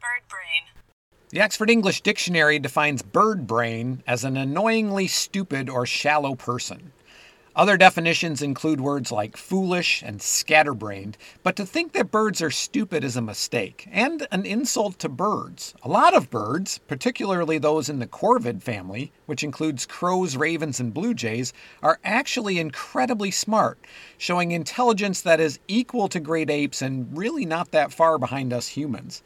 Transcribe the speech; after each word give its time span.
Bird 0.00 0.22
brain. 0.30 0.86
The 1.28 1.42
Oxford 1.42 1.68
English 1.68 2.00
Dictionary 2.00 2.58
defines 2.58 3.02
bird 3.02 3.46
brain 3.46 4.02
as 4.06 4.24
an 4.24 4.38
annoyingly 4.38 5.06
stupid 5.06 5.68
or 5.68 5.84
shallow 5.84 6.34
person. 6.34 6.92
Other 7.54 7.76
definitions 7.76 8.40
include 8.40 8.80
words 8.80 9.12
like 9.12 9.36
foolish 9.36 10.02
and 10.02 10.22
scatterbrained, 10.22 11.18
but 11.42 11.54
to 11.56 11.66
think 11.66 11.92
that 11.92 12.10
birds 12.10 12.40
are 12.40 12.50
stupid 12.50 13.04
is 13.04 13.16
a 13.16 13.20
mistake 13.20 13.86
and 13.92 14.26
an 14.32 14.46
insult 14.46 14.98
to 15.00 15.10
birds. 15.10 15.74
A 15.82 15.88
lot 15.88 16.14
of 16.14 16.30
birds, 16.30 16.78
particularly 16.88 17.58
those 17.58 17.90
in 17.90 17.98
the 17.98 18.06
corvid 18.06 18.62
family, 18.62 19.12
which 19.26 19.44
includes 19.44 19.84
crows, 19.84 20.36
ravens, 20.36 20.80
and 20.80 20.94
blue 20.94 21.12
jays, 21.12 21.52
are 21.82 21.98
actually 22.04 22.58
incredibly 22.58 23.30
smart, 23.30 23.78
showing 24.16 24.52
intelligence 24.52 25.20
that 25.20 25.40
is 25.40 25.58
equal 25.68 26.08
to 26.08 26.20
great 26.20 26.48
apes 26.48 26.80
and 26.80 27.14
really 27.14 27.44
not 27.44 27.72
that 27.72 27.92
far 27.92 28.16
behind 28.18 28.52
us 28.54 28.68
humans. 28.68 29.22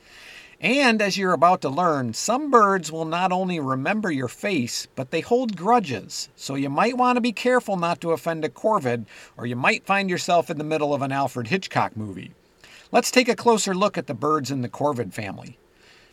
And 0.65 1.03
as 1.03 1.19
you're 1.19 1.35
about 1.35 1.61
to 1.61 1.69
learn, 1.69 2.15
some 2.15 2.51
birds 2.51 2.91
will 2.91 3.05
not 3.05 3.33
only 3.33 3.61
remember 3.61 4.11
your 4.11 4.29
face, 4.29 4.89
but 4.95 5.11
they 5.11 5.21
hold 5.21 5.59
grudges. 5.59 6.31
So 6.37 6.55
you 6.55 6.71
might 6.71 6.97
want 6.97 7.19
to 7.19 7.21
be 7.21 7.33
careful 7.33 7.77
not 7.77 8.01
to 8.01 8.13
offend 8.13 8.47
a 8.47 8.49
corvid, 8.49 9.05
or 9.37 9.45
you 9.45 9.57
might 9.57 9.85
find 9.85 10.09
yourself 10.09 10.49
in 10.49 10.57
the 10.57 10.65
middle 10.65 10.95
of 10.95 11.03
an 11.03 11.13
Alfred 11.13 11.49
Hitchcock 11.49 11.99
movie. 11.99 12.31
Let's 12.91 13.11
take 13.11 13.29
a 13.29 13.37
closer 13.37 13.75
look 13.75 13.99
at 13.99 14.07
the 14.07 14.15
birds 14.15 14.51
in 14.51 14.63
the 14.63 14.71
corvid 14.71 15.13
family. 15.13 15.59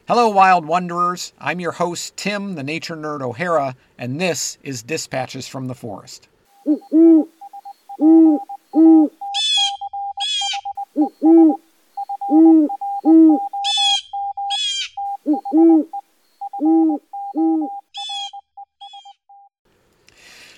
Hello, 0.05 0.27
wild 0.27 0.65
wanderers. 0.65 1.31
I'm 1.39 1.61
your 1.61 1.71
host, 1.71 2.17
Tim, 2.17 2.55
the 2.55 2.63
nature 2.63 2.97
nerd 2.97 3.21
O'Hara, 3.21 3.77
and 3.97 4.19
this 4.19 4.57
is 4.63 4.83
Dispatches 4.83 5.47
from 5.47 5.67
the 5.69 5.75
Forest. 5.75 6.27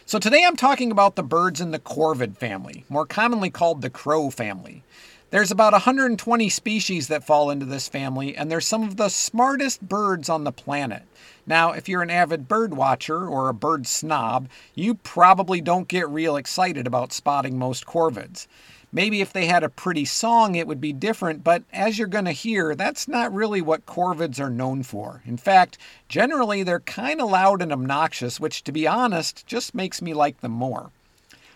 So 0.05 0.19
today 0.19 0.45
I'm 0.45 0.55
talking 0.55 0.91
about 0.91 1.15
the 1.15 1.23
birds 1.23 1.59
in 1.59 1.71
the 1.71 1.79
corvid 1.79 2.37
family, 2.37 2.85
more 2.87 3.05
commonly 3.05 3.49
called 3.49 3.81
the 3.81 3.89
crow 3.89 4.29
family. 4.29 4.83
There's 5.31 5.51
about 5.51 5.73
120 5.73 6.47
species 6.49 7.07
that 7.07 7.25
fall 7.25 7.49
into 7.49 7.65
this 7.65 7.89
family, 7.89 8.37
and 8.37 8.51
they're 8.51 8.61
some 8.61 8.83
of 8.83 8.97
the 8.97 9.09
smartest 9.09 9.81
birds 9.81 10.29
on 10.29 10.43
the 10.43 10.51
planet. 10.51 11.03
Now, 11.47 11.71
if 11.71 11.89
you're 11.89 12.03
an 12.03 12.11
avid 12.11 12.47
bird 12.47 12.75
watcher 12.75 13.27
or 13.27 13.49
a 13.49 13.53
bird 13.53 13.87
snob, 13.87 14.47
you 14.75 14.93
probably 14.95 15.59
don't 15.59 15.87
get 15.87 16.07
real 16.07 16.35
excited 16.35 16.85
about 16.85 17.11
spotting 17.11 17.57
most 17.57 17.85
corvids. 17.85 18.47
Maybe 18.95 19.21
if 19.21 19.33
they 19.33 19.47
had 19.47 19.63
a 19.63 19.69
pretty 19.69 20.05
song, 20.05 20.53
it 20.53 20.67
would 20.67 20.79
be 20.79 20.93
different, 20.93 21.43
but 21.43 21.63
as 21.73 21.97
you're 21.97 22.07
going 22.07 22.25
to 22.25 22.31
hear, 22.31 22.75
that's 22.75 23.07
not 23.07 23.33
really 23.33 23.59
what 23.59 23.87
corvids 23.87 24.39
are 24.39 24.51
known 24.51 24.83
for. 24.83 25.23
In 25.25 25.35
fact, 25.35 25.79
generally 26.07 26.61
they're 26.61 26.79
kind 26.79 27.19
of 27.19 27.31
loud 27.31 27.63
and 27.63 27.73
obnoxious, 27.73 28.39
which, 28.39 28.63
to 28.65 28.71
be 28.71 28.85
honest, 28.85 29.47
just 29.47 29.73
makes 29.73 29.99
me 29.99 30.13
like 30.13 30.41
them 30.41 30.51
more. 30.51 30.91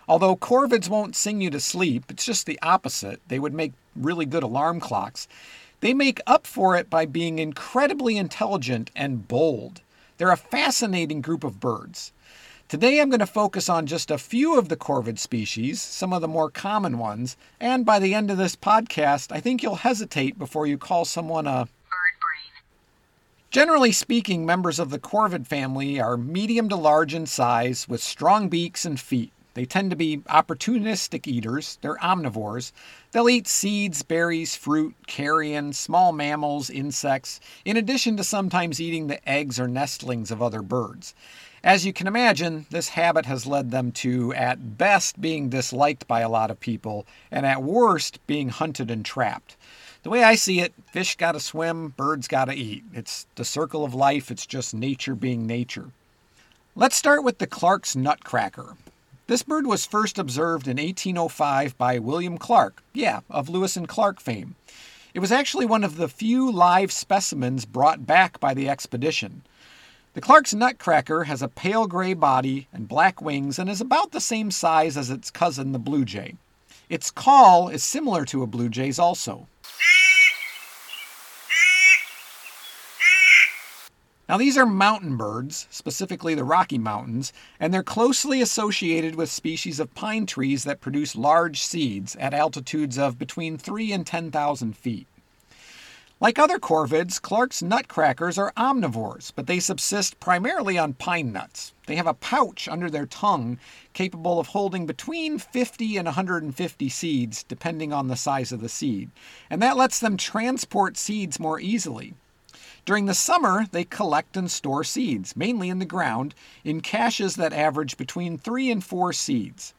Although 0.08 0.34
corvids 0.34 0.88
won't 0.88 1.14
sing 1.14 1.40
you 1.40 1.48
to 1.50 1.60
sleep, 1.60 2.06
it's 2.08 2.24
just 2.24 2.44
the 2.44 2.58
opposite. 2.60 3.20
They 3.28 3.38
would 3.38 3.54
make 3.54 3.72
really 3.94 4.26
good 4.26 4.42
alarm 4.42 4.80
clocks. 4.80 5.28
They 5.80 5.94
make 5.94 6.20
up 6.26 6.44
for 6.44 6.74
it 6.74 6.90
by 6.90 7.06
being 7.06 7.38
incredibly 7.38 8.16
intelligent 8.16 8.90
and 8.96 9.28
bold. 9.28 9.80
They're 10.16 10.32
a 10.32 10.36
fascinating 10.36 11.20
group 11.20 11.44
of 11.44 11.60
birds. 11.60 12.12
Today 12.68 13.00
I'm 13.00 13.08
going 13.08 13.20
to 13.20 13.26
focus 13.26 13.70
on 13.70 13.86
just 13.86 14.10
a 14.10 14.18
few 14.18 14.58
of 14.58 14.68
the 14.68 14.76
corvid 14.76 15.18
species, 15.18 15.80
some 15.80 16.12
of 16.12 16.20
the 16.20 16.28
more 16.28 16.50
common 16.50 16.98
ones, 16.98 17.34
and 17.58 17.86
by 17.86 17.98
the 17.98 18.12
end 18.12 18.30
of 18.30 18.36
this 18.36 18.56
podcast, 18.56 19.32
I 19.32 19.40
think 19.40 19.62
you'll 19.62 19.76
hesitate 19.76 20.38
before 20.38 20.66
you 20.66 20.76
call 20.76 21.06
someone 21.06 21.46
a 21.46 21.64
Bird 21.64 22.18
brain. 22.20 22.62
Generally 23.50 23.92
speaking, 23.92 24.44
members 24.44 24.78
of 24.78 24.90
the 24.90 24.98
corvid 24.98 25.46
family 25.46 25.98
are 25.98 26.18
medium 26.18 26.68
to 26.68 26.76
large 26.76 27.14
in 27.14 27.24
size 27.24 27.88
with 27.88 28.02
strong 28.02 28.50
beaks 28.50 28.84
and 28.84 29.00
feet. 29.00 29.32
They 29.54 29.64
tend 29.64 29.88
to 29.88 29.96
be 29.96 30.18
opportunistic 30.28 31.26
eaters. 31.26 31.78
They're 31.80 31.96
omnivores. 31.96 32.72
They'll 33.12 33.30
eat 33.30 33.48
seeds, 33.48 34.02
berries, 34.02 34.54
fruit, 34.54 34.94
carrion, 35.06 35.72
small 35.72 36.12
mammals, 36.12 36.68
insects, 36.68 37.40
in 37.64 37.78
addition 37.78 38.18
to 38.18 38.24
sometimes 38.24 38.78
eating 38.78 39.06
the 39.06 39.26
eggs 39.26 39.58
or 39.58 39.68
nestlings 39.68 40.30
of 40.30 40.42
other 40.42 40.60
birds. 40.60 41.14
As 41.64 41.84
you 41.84 41.92
can 41.92 42.06
imagine, 42.06 42.66
this 42.70 42.90
habit 42.90 43.26
has 43.26 43.46
led 43.46 43.70
them 43.70 43.90
to, 43.92 44.32
at 44.34 44.78
best, 44.78 45.20
being 45.20 45.48
disliked 45.48 46.06
by 46.06 46.20
a 46.20 46.28
lot 46.28 46.50
of 46.50 46.60
people, 46.60 47.04
and 47.32 47.44
at 47.44 47.62
worst, 47.62 48.24
being 48.28 48.48
hunted 48.48 48.90
and 48.90 49.04
trapped. 49.04 49.56
The 50.04 50.10
way 50.10 50.22
I 50.22 50.36
see 50.36 50.60
it, 50.60 50.72
fish 50.92 51.16
gotta 51.16 51.40
swim, 51.40 51.88
birds 51.88 52.28
gotta 52.28 52.52
eat. 52.52 52.84
It's 52.94 53.26
the 53.34 53.44
circle 53.44 53.84
of 53.84 53.92
life, 53.92 54.30
it's 54.30 54.46
just 54.46 54.72
nature 54.72 55.16
being 55.16 55.46
nature. 55.46 55.90
Let's 56.76 56.94
start 56.94 57.24
with 57.24 57.38
the 57.38 57.46
Clark's 57.48 57.96
nutcracker. 57.96 58.76
This 59.26 59.42
bird 59.42 59.66
was 59.66 59.84
first 59.84 60.16
observed 60.16 60.68
in 60.68 60.76
1805 60.76 61.76
by 61.76 61.98
William 61.98 62.38
Clark, 62.38 62.84
yeah, 62.94 63.20
of 63.28 63.48
Lewis 63.48 63.76
and 63.76 63.88
Clark 63.88 64.20
fame. 64.20 64.54
It 65.12 65.18
was 65.18 65.32
actually 65.32 65.66
one 65.66 65.82
of 65.82 65.96
the 65.96 66.08
few 66.08 66.52
live 66.52 66.92
specimens 66.92 67.64
brought 67.64 68.06
back 68.06 68.38
by 68.38 68.54
the 68.54 68.68
expedition. 68.68 69.42
The 70.14 70.22
Clark's 70.22 70.54
nutcracker 70.54 71.24
has 71.24 71.42
a 71.42 71.48
pale 71.48 71.86
gray 71.86 72.14
body 72.14 72.66
and 72.72 72.88
black 72.88 73.20
wings 73.20 73.58
and 73.58 73.68
is 73.68 73.80
about 73.80 74.12
the 74.12 74.20
same 74.20 74.50
size 74.50 74.96
as 74.96 75.10
its 75.10 75.30
cousin, 75.30 75.72
the 75.72 75.78
blue 75.78 76.06
jay. 76.06 76.36
Its 76.88 77.10
call 77.10 77.68
is 77.68 77.84
similar 77.84 78.24
to 78.24 78.42
a 78.42 78.46
blue 78.46 78.70
jay's 78.70 78.98
also. 78.98 79.46
Now, 84.28 84.38
these 84.38 84.58
are 84.58 84.66
mountain 84.66 85.16
birds, 85.16 85.66
specifically 85.70 86.34
the 86.34 86.44
Rocky 86.44 86.78
Mountains, 86.78 87.32
and 87.60 87.72
they're 87.72 87.82
closely 87.82 88.40
associated 88.42 89.14
with 89.14 89.30
species 89.30 89.78
of 89.80 89.94
pine 89.94 90.26
trees 90.26 90.64
that 90.64 90.80
produce 90.80 91.16
large 91.16 91.62
seeds 91.62 92.16
at 92.16 92.34
altitudes 92.34 92.98
of 92.98 93.18
between 93.18 93.56
3 93.56 93.92
and 93.92 94.06
10,000 94.06 94.76
feet. 94.76 95.06
Like 96.20 96.36
other 96.36 96.58
corvids, 96.58 97.22
Clark's 97.22 97.62
nutcrackers 97.62 98.38
are 98.38 98.52
omnivores, 98.56 99.30
but 99.32 99.46
they 99.46 99.60
subsist 99.60 100.18
primarily 100.18 100.76
on 100.76 100.94
pine 100.94 101.30
nuts. 101.30 101.74
They 101.86 101.94
have 101.94 102.08
a 102.08 102.14
pouch 102.14 102.66
under 102.66 102.90
their 102.90 103.06
tongue 103.06 103.56
capable 103.92 104.40
of 104.40 104.48
holding 104.48 104.84
between 104.84 105.38
50 105.38 105.96
and 105.96 106.06
150 106.06 106.88
seeds, 106.88 107.44
depending 107.44 107.92
on 107.92 108.08
the 108.08 108.16
size 108.16 108.50
of 108.50 108.60
the 108.60 108.68
seed, 108.68 109.12
and 109.48 109.62
that 109.62 109.76
lets 109.76 110.00
them 110.00 110.16
transport 110.16 110.96
seeds 110.96 111.38
more 111.38 111.60
easily. 111.60 112.14
During 112.84 113.06
the 113.06 113.14
summer, 113.14 113.66
they 113.70 113.84
collect 113.84 114.36
and 114.36 114.50
store 114.50 114.82
seeds, 114.82 115.36
mainly 115.36 115.68
in 115.68 115.78
the 115.78 115.84
ground, 115.84 116.34
in 116.64 116.80
caches 116.80 117.36
that 117.36 117.52
average 117.52 117.96
between 117.96 118.38
three 118.38 118.72
and 118.72 118.82
four 118.82 119.12
seeds. 119.12 119.72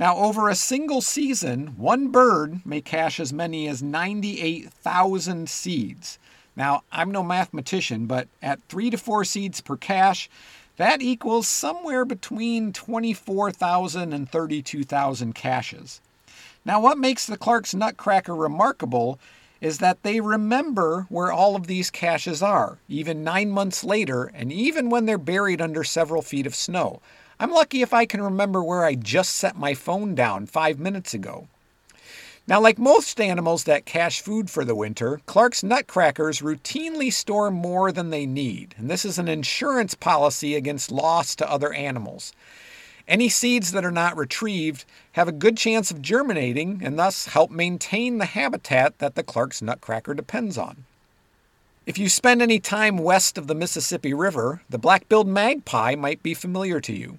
Now, 0.00 0.16
over 0.16 0.48
a 0.48 0.54
single 0.54 1.02
season, 1.02 1.74
one 1.76 2.08
bird 2.08 2.64
may 2.64 2.80
cache 2.80 3.20
as 3.20 3.34
many 3.34 3.68
as 3.68 3.82
98,000 3.82 5.46
seeds. 5.46 6.18
Now, 6.56 6.84
I'm 6.90 7.10
no 7.10 7.22
mathematician, 7.22 8.06
but 8.06 8.26
at 8.40 8.62
three 8.62 8.88
to 8.88 8.96
four 8.96 9.26
seeds 9.26 9.60
per 9.60 9.76
cache, 9.76 10.30
that 10.78 11.02
equals 11.02 11.46
somewhere 11.46 12.06
between 12.06 12.72
24,000 12.72 14.14
and 14.14 14.26
32,000 14.26 15.34
caches. 15.34 16.00
Now, 16.64 16.80
what 16.80 16.96
makes 16.96 17.26
the 17.26 17.36
Clark's 17.36 17.74
Nutcracker 17.74 18.34
remarkable 18.34 19.18
is 19.60 19.78
that 19.78 20.02
they 20.02 20.20
remember 20.20 21.04
where 21.10 21.30
all 21.30 21.56
of 21.56 21.66
these 21.66 21.90
caches 21.90 22.42
are, 22.42 22.78
even 22.88 23.22
nine 23.22 23.50
months 23.50 23.84
later, 23.84 24.30
and 24.34 24.50
even 24.50 24.88
when 24.88 25.04
they're 25.04 25.18
buried 25.18 25.60
under 25.60 25.84
several 25.84 26.22
feet 26.22 26.46
of 26.46 26.54
snow. 26.54 27.02
I'm 27.40 27.52
lucky 27.52 27.80
if 27.80 27.94
I 27.94 28.04
can 28.04 28.20
remember 28.20 28.62
where 28.62 28.84
I 28.84 28.94
just 28.94 29.34
set 29.34 29.56
my 29.56 29.72
phone 29.72 30.14
down 30.14 30.44
five 30.44 30.78
minutes 30.78 31.14
ago. 31.14 31.48
Now, 32.46 32.60
like 32.60 32.78
most 32.78 33.18
animals 33.18 33.64
that 33.64 33.86
cache 33.86 34.20
food 34.20 34.50
for 34.50 34.62
the 34.62 34.74
winter, 34.74 35.22
Clark's 35.24 35.62
nutcrackers 35.62 36.42
routinely 36.42 37.10
store 37.10 37.50
more 37.50 37.92
than 37.92 38.10
they 38.10 38.26
need, 38.26 38.74
and 38.76 38.90
this 38.90 39.06
is 39.06 39.18
an 39.18 39.26
insurance 39.26 39.94
policy 39.94 40.54
against 40.54 40.92
loss 40.92 41.34
to 41.36 41.50
other 41.50 41.72
animals. 41.72 42.34
Any 43.08 43.30
seeds 43.30 43.72
that 43.72 43.86
are 43.86 43.90
not 43.90 44.18
retrieved 44.18 44.84
have 45.12 45.26
a 45.26 45.32
good 45.32 45.56
chance 45.56 45.90
of 45.90 46.02
germinating 46.02 46.82
and 46.84 46.98
thus 46.98 47.28
help 47.28 47.50
maintain 47.50 48.18
the 48.18 48.26
habitat 48.26 48.98
that 48.98 49.14
the 49.14 49.22
Clark's 49.22 49.62
nutcracker 49.62 50.12
depends 50.12 50.58
on. 50.58 50.84
If 51.86 51.96
you 51.96 52.10
spend 52.10 52.42
any 52.42 52.60
time 52.60 52.98
west 52.98 53.38
of 53.38 53.46
the 53.46 53.54
Mississippi 53.54 54.12
River, 54.12 54.60
the 54.68 54.76
black 54.76 55.08
billed 55.08 55.26
magpie 55.26 55.94
might 55.94 56.22
be 56.22 56.34
familiar 56.34 56.80
to 56.80 56.92
you. 56.92 57.18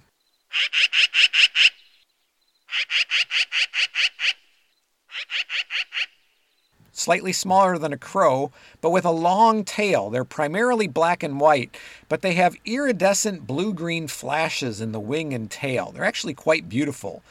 Slightly 6.93 7.33
smaller 7.33 7.79
than 7.79 7.93
a 7.93 7.97
crow, 7.97 8.51
but 8.79 8.91
with 8.91 9.05
a 9.05 9.11
long 9.11 9.63
tail. 9.63 10.11
They're 10.11 10.23
primarily 10.23 10.87
black 10.87 11.23
and 11.23 11.39
white, 11.39 11.75
but 12.07 12.21
they 12.21 12.33
have 12.35 12.55
iridescent 12.63 13.47
blue 13.47 13.73
green 13.73 14.07
flashes 14.07 14.81
in 14.81 14.91
the 14.91 14.99
wing 14.99 15.33
and 15.33 15.49
tail. 15.49 15.91
They're 15.91 16.05
actually 16.05 16.35
quite 16.35 16.69
beautiful. 16.69 17.23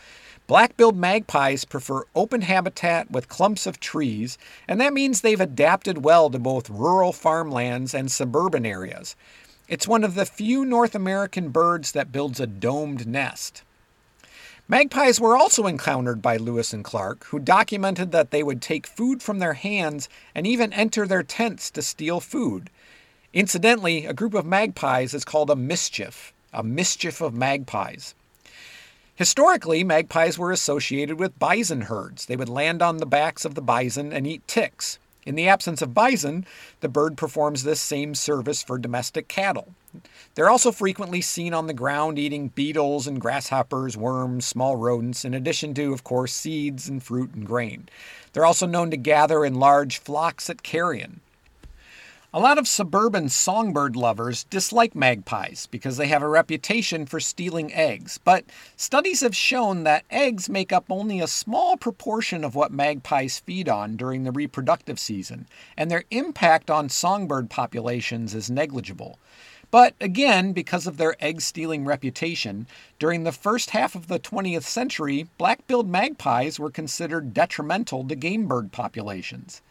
Black-billed 0.48 0.96
magpies 0.96 1.64
prefer 1.64 2.02
open 2.16 2.40
habitat 2.40 3.12
with 3.12 3.28
clumps 3.28 3.64
of 3.64 3.78
trees, 3.78 4.36
and 4.66 4.80
that 4.80 4.92
means 4.92 5.20
they've 5.20 5.40
adapted 5.40 6.02
well 6.02 6.28
to 6.30 6.40
both 6.40 6.68
rural 6.68 7.12
farmlands 7.12 7.94
and 7.94 8.10
suburban 8.10 8.66
areas. 8.66 9.14
It's 9.70 9.86
one 9.86 10.02
of 10.02 10.16
the 10.16 10.26
few 10.26 10.64
North 10.64 10.96
American 10.96 11.50
birds 11.50 11.92
that 11.92 12.10
builds 12.10 12.40
a 12.40 12.46
domed 12.48 13.06
nest. 13.06 13.62
Magpies 14.66 15.20
were 15.20 15.36
also 15.36 15.68
encountered 15.68 16.20
by 16.20 16.36
Lewis 16.36 16.72
and 16.72 16.82
Clark, 16.82 17.26
who 17.26 17.38
documented 17.38 18.10
that 18.10 18.32
they 18.32 18.42
would 18.42 18.60
take 18.60 18.84
food 18.84 19.22
from 19.22 19.38
their 19.38 19.52
hands 19.52 20.08
and 20.34 20.44
even 20.44 20.72
enter 20.72 21.06
their 21.06 21.22
tents 21.22 21.70
to 21.70 21.82
steal 21.82 22.18
food. 22.18 22.68
Incidentally, 23.32 24.06
a 24.06 24.12
group 24.12 24.34
of 24.34 24.44
magpies 24.44 25.14
is 25.14 25.24
called 25.24 25.50
a 25.50 25.56
mischief, 25.56 26.32
a 26.52 26.64
mischief 26.64 27.20
of 27.20 27.32
magpies. 27.32 28.16
Historically, 29.14 29.84
magpies 29.84 30.36
were 30.36 30.50
associated 30.50 31.20
with 31.20 31.38
bison 31.38 31.82
herds. 31.82 32.26
They 32.26 32.34
would 32.34 32.48
land 32.48 32.82
on 32.82 32.96
the 32.96 33.06
backs 33.06 33.44
of 33.44 33.54
the 33.54 33.62
bison 33.62 34.12
and 34.12 34.26
eat 34.26 34.48
ticks. 34.48 34.98
In 35.26 35.34
the 35.34 35.48
absence 35.48 35.82
of 35.82 35.94
bison, 35.94 36.46
the 36.80 36.88
bird 36.88 37.16
performs 37.16 37.62
this 37.62 37.80
same 37.80 38.14
service 38.14 38.62
for 38.62 38.78
domestic 38.78 39.28
cattle. 39.28 39.74
They're 40.34 40.48
also 40.48 40.72
frequently 40.72 41.20
seen 41.20 41.52
on 41.52 41.66
the 41.66 41.74
ground 41.74 42.18
eating 42.18 42.48
beetles 42.48 43.06
and 43.06 43.20
grasshoppers, 43.20 43.96
worms, 43.96 44.46
small 44.46 44.76
rodents, 44.76 45.24
in 45.24 45.34
addition 45.34 45.74
to, 45.74 45.92
of 45.92 46.04
course, 46.04 46.32
seeds 46.32 46.88
and 46.88 47.02
fruit 47.02 47.34
and 47.34 47.46
grain. 47.46 47.88
They're 48.32 48.46
also 48.46 48.66
known 48.66 48.90
to 48.92 48.96
gather 48.96 49.44
in 49.44 49.54
large 49.56 49.98
flocks 49.98 50.48
at 50.48 50.62
carrion. 50.62 51.20
A 52.32 52.38
lot 52.38 52.58
of 52.58 52.68
suburban 52.68 53.28
songbird 53.28 53.96
lovers 53.96 54.44
dislike 54.44 54.94
magpies 54.94 55.66
because 55.68 55.96
they 55.96 56.06
have 56.06 56.22
a 56.22 56.28
reputation 56.28 57.04
for 57.04 57.18
stealing 57.18 57.72
eggs, 57.72 58.20
but 58.22 58.44
studies 58.76 59.22
have 59.22 59.34
shown 59.34 59.82
that 59.82 60.04
eggs 60.12 60.48
make 60.48 60.72
up 60.72 60.84
only 60.88 61.18
a 61.18 61.26
small 61.26 61.76
proportion 61.76 62.44
of 62.44 62.54
what 62.54 62.70
magpies 62.70 63.40
feed 63.40 63.68
on 63.68 63.96
during 63.96 64.22
the 64.22 64.30
reproductive 64.30 65.00
season, 65.00 65.48
and 65.76 65.90
their 65.90 66.04
impact 66.12 66.70
on 66.70 66.88
songbird 66.88 67.50
populations 67.50 68.32
is 68.32 68.48
negligible. 68.48 69.18
But 69.72 69.94
again, 70.00 70.52
because 70.52 70.86
of 70.86 70.98
their 70.98 71.16
egg 71.18 71.40
stealing 71.40 71.84
reputation, 71.84 72.68
during 73.00 73.24
the 73.24 73.32
first 73.32 73.70
half 73.70 73.96
of 73.96 74.06
the 74.06 74.20
20th 74.20 74.62
century, 74.62 75.26
black 75.36 75.66
billed 75.66 75.88
magpies 75.88 76.60
were 76.60 76.70
considered 76.70 77.34
detrimental 77.34 78.06
to 78.06 78.14
game 78.14 78.46
bird 78.46 78.70
populations. 78.70 79.62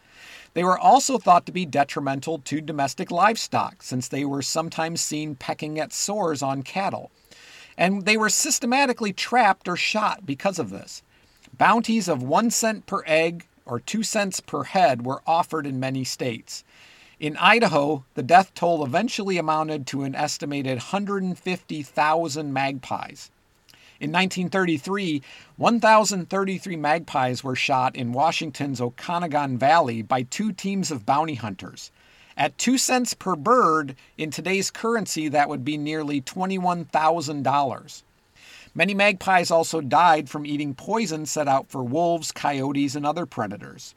They 0.54 0.64
were 0.64 0.78
also 0.78 1.18
thought 1.18 1.46
to 1.46 1.52
be 1.52 1.64
detrimental 1.64 2.38
to 2.38 2.60
domestic 2.60 3.10
livestock, 3.10 3.82
since 3.82 4.08
they 4.08 4.24
were 4.24 4.42
sometimes 4.42 5.00
seen 5.00 5.36
pecking 5.36 5.78
at 5.78 5.92
sores 5.92 6.42
on 6.42 6.62
cattle. 6.62 7.10
And 7.78 8.04
they 8.04 8.16
were 8.16 8.28
systematically 8.28 9.12
trapped 9.12 9.68
or 9.68 9.76
shot 9.76 10.26
because 10.26 10.58
of 10.58 10.70
this. 10.70 11.02
Bounties 11.56 12.08
of 12.08 12.22
one 12.22 12.50
cent 12.50 12.86
per 12.86 13.04
egg 13.06 13.46
or 13.64 13.78
two 13.78 14.02
cents 14.02 14.40
per 14.40 14.64
head 14.64 15.06
were 15.06 15.22
offered 15.26 15.66
in 15.66 15.78
many 15.78 16.02
states. 16.04 16.64
In 17.20 17.36
Idaho, 17.36 18.04
the 18.14 18.22
death 18.22 18.52
toll 18.54 18.84
eventually 18.84 19.38
amounted 19.38 19.86
to 19.88 20.02
an 20.02 20.14
estimated 20.14 20.78
150,000 20.78 22.52
magpies. 22.52 23.30
In 24.00 24.12
1933, 24.12 25.20
1,033 25.58 26.76
magpies 26.76 27.44
were 27.44 27.54
shot 27.54 27.94
in 27.94 28.14
Washington's 28.14 28.80
Okanogan 28.80 29.58
Valley 29.58 30.00
by 30.00 30.22
two 30.22 30.52
teams 30.52 30.90
of 30.90 31.04
bounty 31.04 31.34
hunters. 31.34 31.90
At 32.34 32.56
two 32.56 32.78
cents 32.78 33.12
per 33.12 33.36
bird, 33.36 33.94
in 34.16 34.30
today's 34.30 34.70
currency, 34.70 35.28
that 35.28 35.50
would 35.50 35.66
be 35.66 35.76
nearly 35.76 36.22
$21,000. 36.22 38.02
Many 38.74 38.94
magpies 38.94 39.50
also 39.50 39.82
died 39.82 40.30
from 40.30 40.46
eating 40.46 40.72
poison 40.72 41.26
set 41.26 41.46
out 41.46 41.68
for 41.68 41.82
wolves, 41.82 42.32
coyotes, 42.32 42.96
and 42.96 43.04
other 43.04 43.26
predators. 43.26 43.94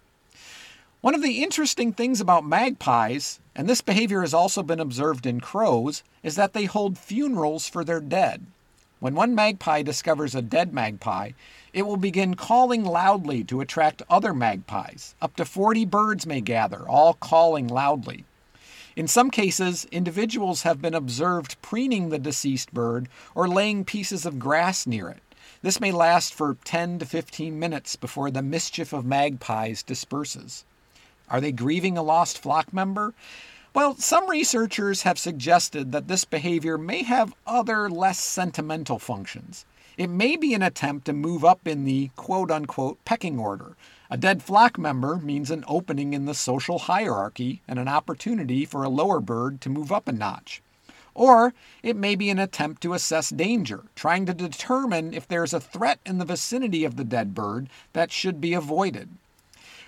One 0.99 1.15
of 1.15 1.21
the 1.21 1.41
interesting 1.41 1.93
things 1.93 2.19
about 2.19 2.45
magpies, 2.45 3.39
and 3.55 3.69
this 3.69 3.79
behavior 3.79 4.19
has 4.19 4.33
also 4.33 4.63
been 4.63 4.81
observed 4.81 5.25
in 5.25 5.39
crows, 5.39 6.03
is 6.23 6.35
that 6.35 6.51
they 6.51 6.65
hold 6.65 6.97
funerals 6.97 7.69
for 7.69 7.85
their 7.85 8.01
dead. 8.01 8.47
When 9.03 9.15
one 9.15 9.35
magpie 9.35 9.81
discovers 9.81 10.33
a 10.33 10.41
dead 10.41 10.73
magpie, 10.73 11.31
it 11.73 11.81
will 11.81 11.97
begin 11.97 12.35
calling 12.35 12.85
loudly 12.85 13.43
to 13.43 13.59
attract 13.59 14.01
other 14.09 14.33
magpies. 14.33 15.13
Up 15.21 15.35
to 15.35 15.43
40 15.43 15.83
birds 15.83 16.25
may 16.25 16.39
gather, 16.39 16.87
all 16.87 17.13
calling 17.15 17.67
loudly. 17.67 18.23
In 18.95 19.09
some 19.09 19.29
cases, 19.29 19.83
individuals 19.91 20.61
have 20.61 20.81
been 20.81 20.93
observed 20.93 21.61
preening 21.61 22.07
the 22.07 22.17
deceased 22.17 22.73
bird 22.73 23.09
or 23.35 23.45
laying 23.45 23.83
pieces 23.83 24.25
of 24.25 24.39
grass 24.39 24.87
near 24.87 25.09
it. 25.09 25.21
This 25.61 25.81
may 25.81 25.91
last 25.91 26.33
for 26.33 26.55
10 26.63 26.99
to 26.99 27.05
15 27.05 27.59
minutes 27.59 27.97
before 27.97 28.31
the 28.31 28.41
mischief 28.41 28.93
of 28.93 29.03
magpies 29.03 29.83
disperses. 29.83 30.63
Are 31.29 31.41
they 31.41 31.51
grieving 31.51 31.97
a 31.97 32.03
lost 32.03 32.41
flock 32.41 32.71
member? 32.71 33.13
Well, 33.75 33.95
some 33.95 34.29
researchers 34.29 35.01
have 35.01 35.17
suggested 35.17 35.91
that 35.91 36.07
this 36.07 36.25
behavior 36.25 36.77
may 36.77 37.01
have 37.01 37.33
other 37.47 37.89
less 37.89 38.19
sentimental 38.19 38.99
functions. 38.99 39.65
It 39.97 40.11
may 40.11 40.35
be 40.35 40.53
an 40.53 40.61
attempt 40.61 41.07
to 41.07 41.13
move 41.13 41.43
up 41.43 41.67
in 41.67 41.83
the 41.83 42.11
quote 42.15 42.51
unquote 42.51 43.03
pecking 43.03 43.39
order. 43.39 43.75
A 44.11 44.17
dead 44.17 44.43
flock 44.43 44.77
member 44.77 45.15
means 45.15 45.49
an 45.49 45.63
opening 45.67 46.13
in 46.13 46.25
the 46.25 46.35
social 46.35 46.77
hierarchy 46.77 47.63
and 47.67 47.79
an 47.79 47.87
opportunity 47.87 48.63
for 48.63 48.83
a 48.83 48.89
lower 48.89 49.19
bird 49.19 49.59
to 49.61 49.71
move 49.71 49.91
up 49.91 50.07
a 50.07 50.11
notch. 50.11 50.61
Or 51.15 51.55
it 51.81 51.95
may 51.95 52.13
be 52.13 52.29
an 52.29 52.37
attempt 52.37 52.83
to 52.83 52.93
assess 52.93 53.31
danger, 53.31 53.85
trying 53.95 54.27
to 54.27 54.35
determine 54.35 55.15
if 55.15 55.27
there's 55.27 55.53
a 55.53 55.59
threat 55.59 55.97
in 56.05 56.19
the 56.19 56.25
vicinity 56.25 56.85
of 56.85 56.95
the 56.95 57.03
dead 57.03 57.33
bird 57.33 57.69
that 57.93 58.11
should 58.11 58.39
be 58.39 58.53
avoided. 58.53 59.09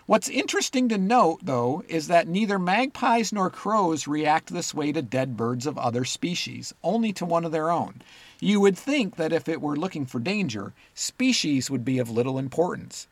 What's 0.07 0.30
interesting 0.30 0.88
to 0.90 1.00
note, 1.00 1.40
though, 1.42 1.84
is 1.88 2.07
that 2.10 2.28
neither 2.28 2.60
magpies 2.60 3.34
nor 3.34 3.50
crows 3.50 4.07
react 4.07 4.54
this 4.54 4.72
way 4.72 4.92
to 4.92 5.02
dead 5.02 5.36
birds 5.36 5.66
of 5.66 5.80
other 5.80 6.06
species, 6.06 6.75
only 6.84 7.12
to 7.13 7.25
one 7.25 7.44
of 7.44 7.52
their 7.52 7.72
own. 7.72 8.04
You 8.40 8.60
would 8.60 8.78
think 8.78 9.16
that 9.16 9.34
if 9.34 9.50
it 9.50 9.62
were 9.62 9.75
looking 9.75 10.06
for 10.06 10.19
danger, 10.19 10.74
species 10.94 11.72
would 11.72 11.84
be 11.84 11.98
of 11.98 12.12
little 12.12 12.38
importance. 12.38 13.07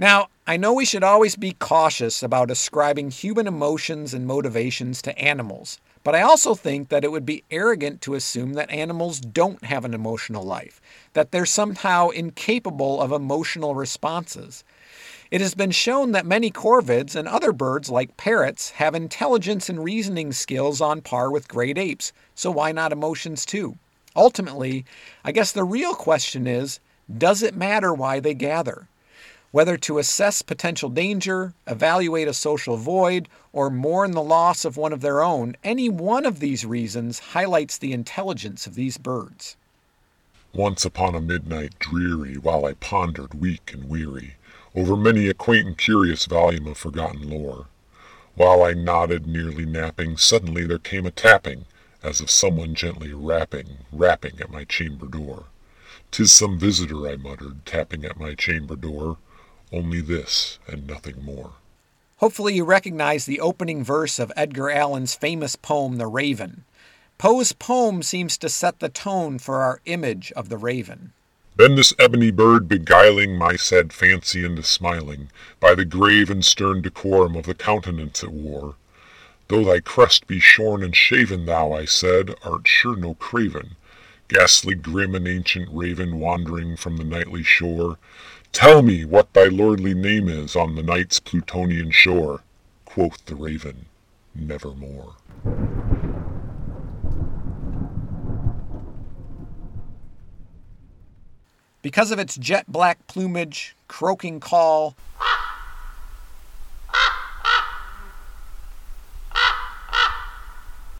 Now, 0.00 0.30
I 0.48 0.56
know 0.56 0.72
we 0.72 0.84
should 0.84 1.04
always 1.04 1.36
be 1.36 1.52
cautious 1.52 2.24
about 2.24 2.50
ascribing 2.50 3.12
human 3.12 3.46
emotions 3.46 4.12
and 4.12 4.26
motivations 4.26 5.00
to 5.02 5.16
animals, 5.16 5.78
but 6.02 6.14
I 6.14 6.22
also 6.22 6.54
think 6.54 6.88
that 6.88 7.04
it 7.04 7.10
would 7.10 7.26
be 7.26 7.44
arrogant 7.50 8.00
to 8.02 8.14
assume 8.14 8.54
that 8.54 8.70
animals 8.70 9.20
don't 9.20 9.64
have 9.64 9.84
an 9.84 9.94
emotional 9.94 10.42
life, 10.42 10.80
that 11.12 11.30
they're 11.30 11.46
somehow 11.46 12.08
incapable 12.08 13.00
of 13.00 13.12
emotional 13.12 13.74
responses. 13.74 14.64
It 15.30 15.40
has 15.40 15.54
been 15.54 15.70
shown 15.70 16.12
that 16.12 16.26
many 16.26 16.50
corvids 16.50 17.14
and 17.14 17.28
other 17.28 17.52
birds, 17.52 17.90
like 17.90 18.16
parrots, 18.16 18.70
have 18.70 18.94
intelligence 18.94 19.68
and 19.68 19.84
reasoning 19.84 20.32
skills 20.32 20.80
on 20.80 21.02
par 21.02 21.30
with 21.30 21.48
great 21.48 21.78
apes, 21.78 22.12
so 22.34 22.50
why 22.50 22.72
not 22.72 22.92
emotions 22.92 23.46
too? 23.46 23.76
Ultimately, 24.16 24.84
I 25.24 25.32
guess 25.32 25.52
the 25.52 25.64
real 25.64 25.94
question 25.94 26.46
is 26.46 26.80
does 27.16 27.42
it 27.42 27.56
matter 27.56 27.92
why 27.92 28.20
they 28.20 28.34
gather? 28.34 28.86
Whether 29.52 29.76
to 29.78 29.98
assess 29.98 30.42
potential 30.42 30.88
danger, 30.88 31.54
evaluate 31.66 32.28
a 32.28 32.34
social 32.34 32.76
void, 32.76 33.28
or 33.52 33.68
mourn 33.68 34.12
the 34.12 34.22
loss 34.22 34.64
of 34.64 34.76
one 34.76 34.92
of 34.92 35.00
their 35.00 35.22
own, 35.22 35.56
any 35.64 35.88
one 35.88 36.24
of 36.24 36.38
these 36.38 36.64
reasons 36.64 37.18
highlights 37.18 37.76
the 37.76 37.92
intelligence 37.92 38.68
of 38.68 38.76
these 38.76 38.96
birds. 38.96 39.56
Once 40.54 40.84
upon 40.84 41.16
a 41.16 41.20
midnight 41.20 41.76
dreary, 41.80 42.34
while 42.34 42.64
I 42.64 42.74
pondered 42.74 43.34
weak 43.34 43.72
and 43.72 43.88
weary, 43.88 44.36
over 44.76 44.96
many 44.96 45.26
a 45.26 45.34
quaint 45.34 45.66
and 45.66 45.76
curious 45.76 46.26
volume 46.26 46.68
of 46.68 46.78
forgotten 46.78 47.28
lore. 47.28 47.66
While 48.36 48.62
I 48.62 48.72
nodded, 48.72 49.26
nearly 49.26 49.66
napping, 49.66 50.16
suddenly 50.16 50.64
there 50.64 50.78
came 50.78 51.06
a 51.06 51.10
tapping, 51.10 51.64
as 52.04 52.20
of 52.20 52.30
someone 52.30 52.76
gently 52.76 53.12
rapping, 53.12 53.78
rapping 53.90 54.40
at 54.40 54.52
my 54.52 54.62
chamber 54.62 55.06
door. 55.06 55.46
"'Tis 56.12 56.30
some 56.30 56.56
visitor," 56.56 57.08
I 57.08 57.16
muttered, 57.16 57.66
tapping 57.66 58.04
at 58.04 58.16
my 58.16 58.34
chamber 58.34 58.76
door. 58.76 59.18
Only 59.72 60.00
this, 60.00 60.58
and 60.66 60.86
nothing 60.86 61.22
more. 61.22 61.52
Hopefully 62.16 62.54
you 62.54 62.64
recognize 62.64 63.24
the 63.24 63.40
opening 63.40 63.82
verse 63.84 64.18
of 64.18 64.32
Edgar 64.36 64.70
Allan's 64.70 65.14
famous 65.14 65.56
poem, 65.56 65.96
The 65.96 66.06
Raven. 66.06 66.64
Poe's 67.18 67.52
poem 67.52 68.02
seems 68.02 68.36
to 68.38 68.48
set 68.48 68.80
the 68.80 68.88
tone 68.88 69.38
for 69.38 69.62
our 69.62 69.80
image 69.84 70.32
of 70.32 70.48
the 70.48 70.56
raven. 70.56 71.12
Then 71.56 71.74
this 71.74 71.92
ebony 71.98 72.30
bird 72.30 72.68
beguiling 72.68 73.36
my 73.36 73.56
sad 73.56 73.92
fancy 73.92 74.44
into 74.44 74.62
smiling, 74.62 75.28
By 75.60 75.74
the 75.74 75.84
grave 75.84 76.30
and 76.30 76.44
stern 76.44 76.80
decorum 76.80 77.36
of 77.36 77.44
the 77.44 77.54
countenance 77.54 78.22
it 78.22 78.32
wore. 78.32 78.76
Though 79.48 79.64
thy 79.64 79.80
crest 79.80 80.26
be 80.26 80.40
shorn 80.40 80.82
and 80.82 80.96
shaven, 80.96 81.44
thou, 81.44 81.72
I 81.72 81.84
said, 81.84 82.34
art 82.42 82.66
sure 82.66 82.96
no 82.96 83.14
craven, 83.14 83.76
Ghastly 84.28 84.76
grim 84.76 85.16
and 85.16 85.26
ancient 85.26 85.68
raven 85.72 86.20
wandering 86.20 86.76
from 86.76 86.98
the 86.98 87.04
nightly 87.04 87.42
shore. 87.42 87.98
Tell 88.52 88.82
me 88.82 89.04
what 89.04 89.32
thy 89.32 89.44
lordly 89.44 89.94
name 89.94 90.28
is 90.28 90.56
on 90.56 90.74
the 90.74 90.82
night's 90.82 91.20
Plutonian 91.20 91.90
shore. 91.90 92.42
Quoth 92.84 93.24
the 93.26 93.36
raven, 93.36 93.86
Nevermore. 94.34 95.14
Because 101.82 102.10
of 102.10 102.18
its 102.18 102.36
jet 102.36 102.66
black 102.66 103.06
plumage, 103.06 103.76
croaking 103.88 104.40
call, 104.40 104.96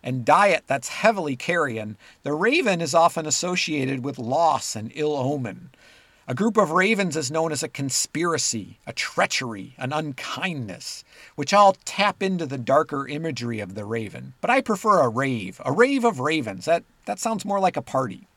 and 0.03 0.25
diet 0.25 0.65
that's 0.67 0.89
heavily 0.89 1.37
carrion, 1.37 1.97
the 2.23 2.33
raven 2.33 2.81
is 2.81 2.95
often 2.95 3.27
associated 3.27 4.05
with 4.05 4.19
loss 4.19 4.75
and 4.75 4.93
ill 4.95 5.17
omen. 5.17 5.71
A 6.31 6.35
group 6.35 6.57
of 6.57 6.71
ravens 6.71 7.17
is 7.17 7.29
known 7.33 7.51
as 7.51 7.65
a 7.65 7.69
conspiracy, 7.69 8.79
a 8.87 8.93
treachery, 8.93 9.75
an 9.79 9.93
unkindness, 9.93 11.03
which 11.35 11.53
all 11.53 11.75
tap 11.85 12.23
into 12.23 12.47
the 12.47 12.57
darker 12.57 13.09
imagery 13.09 13.59
of 13.59 13.75
the 13.75 13.85
raven. 13.85 14.35
But 14.41 14.49
I 14.49 14.61
prefer 14.61 15.01
a 15.01 15.09
rave, 15.09 15.61
a 15.65 15.73
rave 15.73 16.05
of 16.05 16.21
ravens. 16.21 16.67
That, 16.67 16.85
that 17.07 17.19
sounds 17.19 17.45
more 17.45 17.59
like 17.59 17.77
a 17.77 17.83
party. 17.83 18.29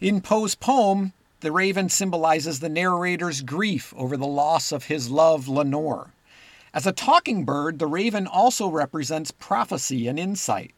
In 0.00 0.20
Poe's 0.20 0.56
poem, 0.56 1.12
the 1.38 1.52
raven 1.52 1.88
symbolizes 1.88 2.58
the 2.58 2.68
narrator's 2.68 3.42
grief 3.42 3.94
over 3.96 4.16
the 4.16 4.26
loss 4.26 4.72
of 4.72 4.86
his 4.86 5.08
love, 5.08 5.46
Lenore. 5.46 6.10
As 6.74 6.84
a 6.84 6.90
talking 6.90 7.44
bird, 7.44 7.78
the 7.78 7.86
raven 7.86 8.26
also 8.26 8.68
represents 8.68 9.30
prophecy 9.30 10.08
and 10.08 10.18
insight. 10.18 10.74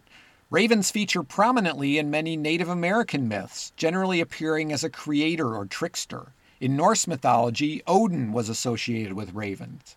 Ravens 0.51 0.91
feature 0.91 1.23
prominently 1.23 1.97
in 1.97 2.11
many 2.11 2.37
Native 2.37 2.69
American 2.69 3.27
myths, 3.27 3.73
generally 3.79 4.21
appearing 4.21 4.71
as 4.71 4.85
a 4.85 4.91
creator 4.91 5.57
or 5.57 5.65
trickster. 5.65 6.35
In 6.63 6.77
Norse 6.77 7.09
mythology, 7.09 7.83
Odin 7.89 8.31
was 8.31 8.49
associated 8.49 9.15
with 9.15 9.35
ravens. 9.35 9.97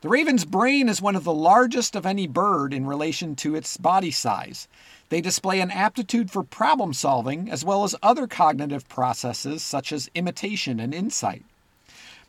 The 0.00 0.08
raven's 0.08 0.44
brain 0.44 0.88
is 0.88 1.00
one 1.00 1.14
of 1.14 1.22
the 1.22 1.32
largest 1.32 1.94
of 1.94 2.04
any 2.04 2.26
bird 2.26 2.74
in 2.74 2.84
relation 2.84 3.36
to 3.36 3.54
its 3.54 3.76
body 3.76 4.10
size. 4.10 4.66
They 5.08 5.20
display 5.20 5.60
an 5.60 5.70
aptitude 5.70 6.32
for 6.32 6.42
problem 6.42 6.94
solving 6.94 7.48
as 7.48 7.64
well 7.64 7.84
as 7.84 7.94
other 8.02 8.26
cognitive 8.26 8.88
processes 8.88 9.62
such 9.62 9.92
as 9.92 10.10
imitation 10.16 10.80
and 10.80 10.92
insight. 10.92 11.44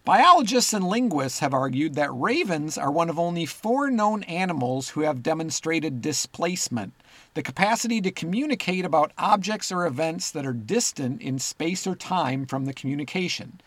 Biologists 0.05 0.71
and 0.71 0.87
linguists 0.87 1.39
have 1.39 1.51
argued 1.51 1.95
that 1.95 2.13
ravens 2.13 2.77
are 2.77 2.91
one 2.91 3.09
of 3.09 3.17
only 3.17 3.47
four 3.47 3.89
known 3.89 4.21
animals 4.25 4.89
who 4.89 5.01
have 5.01 5.23
demonstrated 5.23 6.03
displacement, 6.03 6.93
the 7.39 7.43
capacity 7.43 8.01
to 8.01 8.11
communicate 8.11 8.83
about 8.83 9.13
objects 9.17 9.71
or 9.71 9.85
events 9.85 10.29
that 10.29 10.45
are 10.45 10.51
distant 10.51 11.21
in 11.21 11.39
space 11.39 11.87
or 11.87 11.95
time 11.95 12.45
from 12.45 12.65
the 12.65 12.73
communication. 12.73 13.61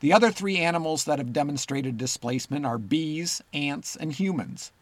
The 0.00 0.12
other 0.12 0.32
three 0.32 0.58
animals 0.58 1.04
that 1.04 1.20
have 1.20 1.32
demonstrated 1.32 1.96
displacement 1.96 2.66
are 2.66 2.76
bees, 2.76 3.40
ants, 3.52 3.94
and 3.94 4.10
humans. 4.10 4.72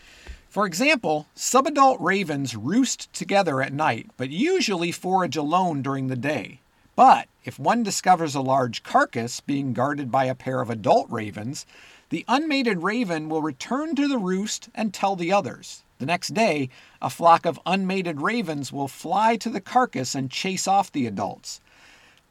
For 0.48 0.64
example, 0.64 1.26
subadult 1.36 1.98
ravens 2.00 2.56
roost 2.56 3.12
together 3.12 3.60
at 3.60 3.74
night, 3.74 4.08
but 4.16 4.30
usually 4.30 4.92
forage 4.92 5.36
alone 5.36 5.82
during 5.82 6.06
the 6.06 6.16
day. 6.16 6.60
But 6.96 7.28
if 7.44 7.58
one 7.58 7.82
discovers 7.82 8.34
a 8.34 8.40
large 8.40 8.82
carcass 8.82 9.40
being 9.40 9.74
guarded 9.74 10.10
by 10.10 10.24
a 10.24 10.34
pair 10.34 10.62
of 10.62 10.70
adult 10.70 11.06
ravens, 11.10 11.66
the 12.08 12.24
unmated 12.28 12.82
raven 12.82 13.28
will 13.28 13.42
return 13.42 13.94
to 13.96 14.08
the 14.08 14.16
roost 14.16 14.70
and 14.74 14.94
tell 14.94 15.16
the 15.16 15.34
others. 15.34 15.82
The 16.02 16.06
next 16.06 16.34
day, 16.34 16.68
a 17.00 17.08
flock 17.08 17.46
of 17.46 17.60
unmated 17.64 18.20
ravens 18.20 18.72
will 18.72 18.88
fly 18.88 19.36
to 19.36 19.48
the 19.48 19.60
carcass 19.60 20.16
and 20.16 20.32
chase 20.32 20.66
off 20.66 20.90
the 20.90 21.06
adults. 21.06 21.60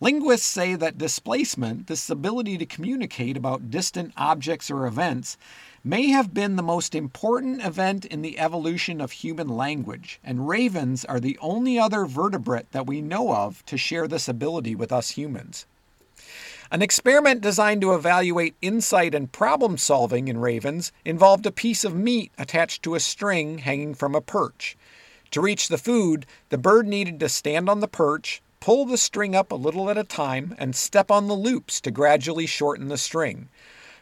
Linguists 0.01 0.45
say 0.45 0.75
that 0.75 0.97
displacement, 0.97 1.87
this 1.87 2.09
ability 2.09 2.57
to 2.57 2.65
communicate 2.65 3.37
about 3.37 3.69
distant 3.69 4.11
objects 4.17 4.69
or 4.69 4.85
events, 4.85 5.37
may 5.85 6.07
have 6.09 6.33
been 6.33 6.57
the 6.57 6.61
most 6.61 6.93
important 6.93 7.63
event 7.63 8.03
in 8.03 8.21
the 8.21 8.39
evolution 8.39 8.99
of 8.99 9.13
human 9.13 9.47
language, 9.47 10.19
and 10.21 10.49
ravens 10.49 11.05
are 11.05 11.21
the 11.21 11.39
only 11.39 11.79
other 11.79 12.05
vertebrate 12.05 12.73
that 12.73 12.87
we 12.87 13.01
know 13.01 13.33
of 13.33 13.63
to 13.67 13.77
share 13.77 14.05
this 14.05 14.27
ability 14.27 14.75
with 14.75 14.91
us 14.91 15.11
humans. 15.11 15.65
An 16.73 16.81
experiment 16.81 17.41
designed 17.41 17.81
to 17.81 17.93
evaluate 17.93 18.55
insight 18.61 19.13
and 19.13 19.29
problem 19.29 19.77
solving 19.77 20.29
in 20.29 20.37
ravens 20.37 20.93
involved 21.03 21.45
a 21.45 21.51
piece 21.51 21.83
of 21.83 21.93
meat 21.93 22.31
attached 22.37 22.81
to 22.83 22.95
a 22.95 22.99
string 23.01 23.57
hanging 23.57 23.93
from 23.93 24.15
a 24.15 24.21
perch. 24.21 24.77
To 25.31 25.41
reach 25.41 25.67
the 25.67 25.77
food, 25.77 26.25
the 26.47 26.57
bird 26.57 26.87
needed 26.87 27.19
to 27.19 27.27
stand 27.27 27.67
on 27.67 27.81
the 27.81 27.89
perch, 27.89 28.41
pull 28.61 28.85
the 28.85 28.97
string 28.97 29.35
up 29.35 29.51
a 29.51 29.55
little 29.55 29.89
at 29.89 29.97
a 29.97 30.05
time, 30.05 30.55
and 30.57 30.73
step 30.73 31.11
on 31.11 31.27
the 31.27 31.33
loops 31.33 31.81
to 31.81 31.91
gradually 31.91 32.45
shorten 32.45 32.87
the 32.87 32.97
string. 32.97 33.49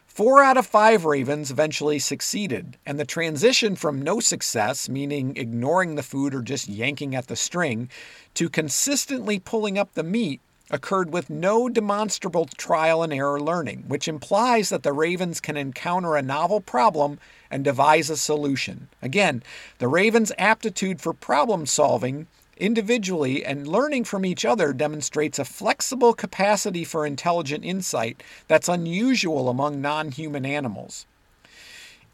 Four 0.06 0.40
out 0.40 0.56
of 0.56 0.64
five 0.64 1.04
ravens 1.04 1.50
eventually 1.50 1.98
succeeded, 1.98 2.76
and 2.86 3.00
the 3.00 3.04
transition 3.04 3.74
from 3.74 4.00
no 4.00 4.20
success, 4.20 4.88
meaning 4.88 5.36
ignoring 5.36 5.96
the 5.96 6.04
food 6.04 6.36
or 6.36 6.42
just 6.42 6.68
yanking 6.68 7.16
at 7.16 7.26
the 7.26 7.34
string, 7.34 7.90
to 8.34 8.48
consistently 8.48 9.40
pulling 9.40 9.76
up 9.76 9.94
the 9.94 10.04
meat 10.04 10.40
occurred 10.70 11.12
with 11.12 11.30
no 11.30 11.68
demonstrable 11.68 12.46
trial 12.56 13.02
and 13.02 13.12
error 13.12 13.40
learning, 13.40 13.84
which 13.88 14.08
implies 14.08 14.68
that 14.68 14.82
the 14.82 14.92
ravens 14.92 15.40
can 15.40 15.56
encounter 15.56 16.16
a 16.16 16.22
novel 16.22 16.60
problem 16.60 17.18
and 17.50 17.64
devise 17.64 18.08
a 18.10 18.16
solution. 18.16 18.88
Again, 19.02 19.42
the 19.78 19.88
ravens' 19.88 20.32
aptitude 20.38 21.00
for 21.00 21.12
problem 21.12 21.66
solving 21.66 22.26
individually 22.56 23.44
and 23.44 23.66
learning 23.66 24.04
from 24.04 24.24
each 24.24 24.44
other 24.44 24.72
demonstrates 24.72 25.38
a 25.38 25.44
flexible 25.44 26.12
capacity 26.12 26.84
for 26.84 27.06
intelligent 27.06 27.64
insight 27.64 28.22
that's 28.48 28.68
unusual 28.68 29.48
among 29.48 29.80
non 29.80 30.10
human 30.10 30.44
animals. 30.44 31.06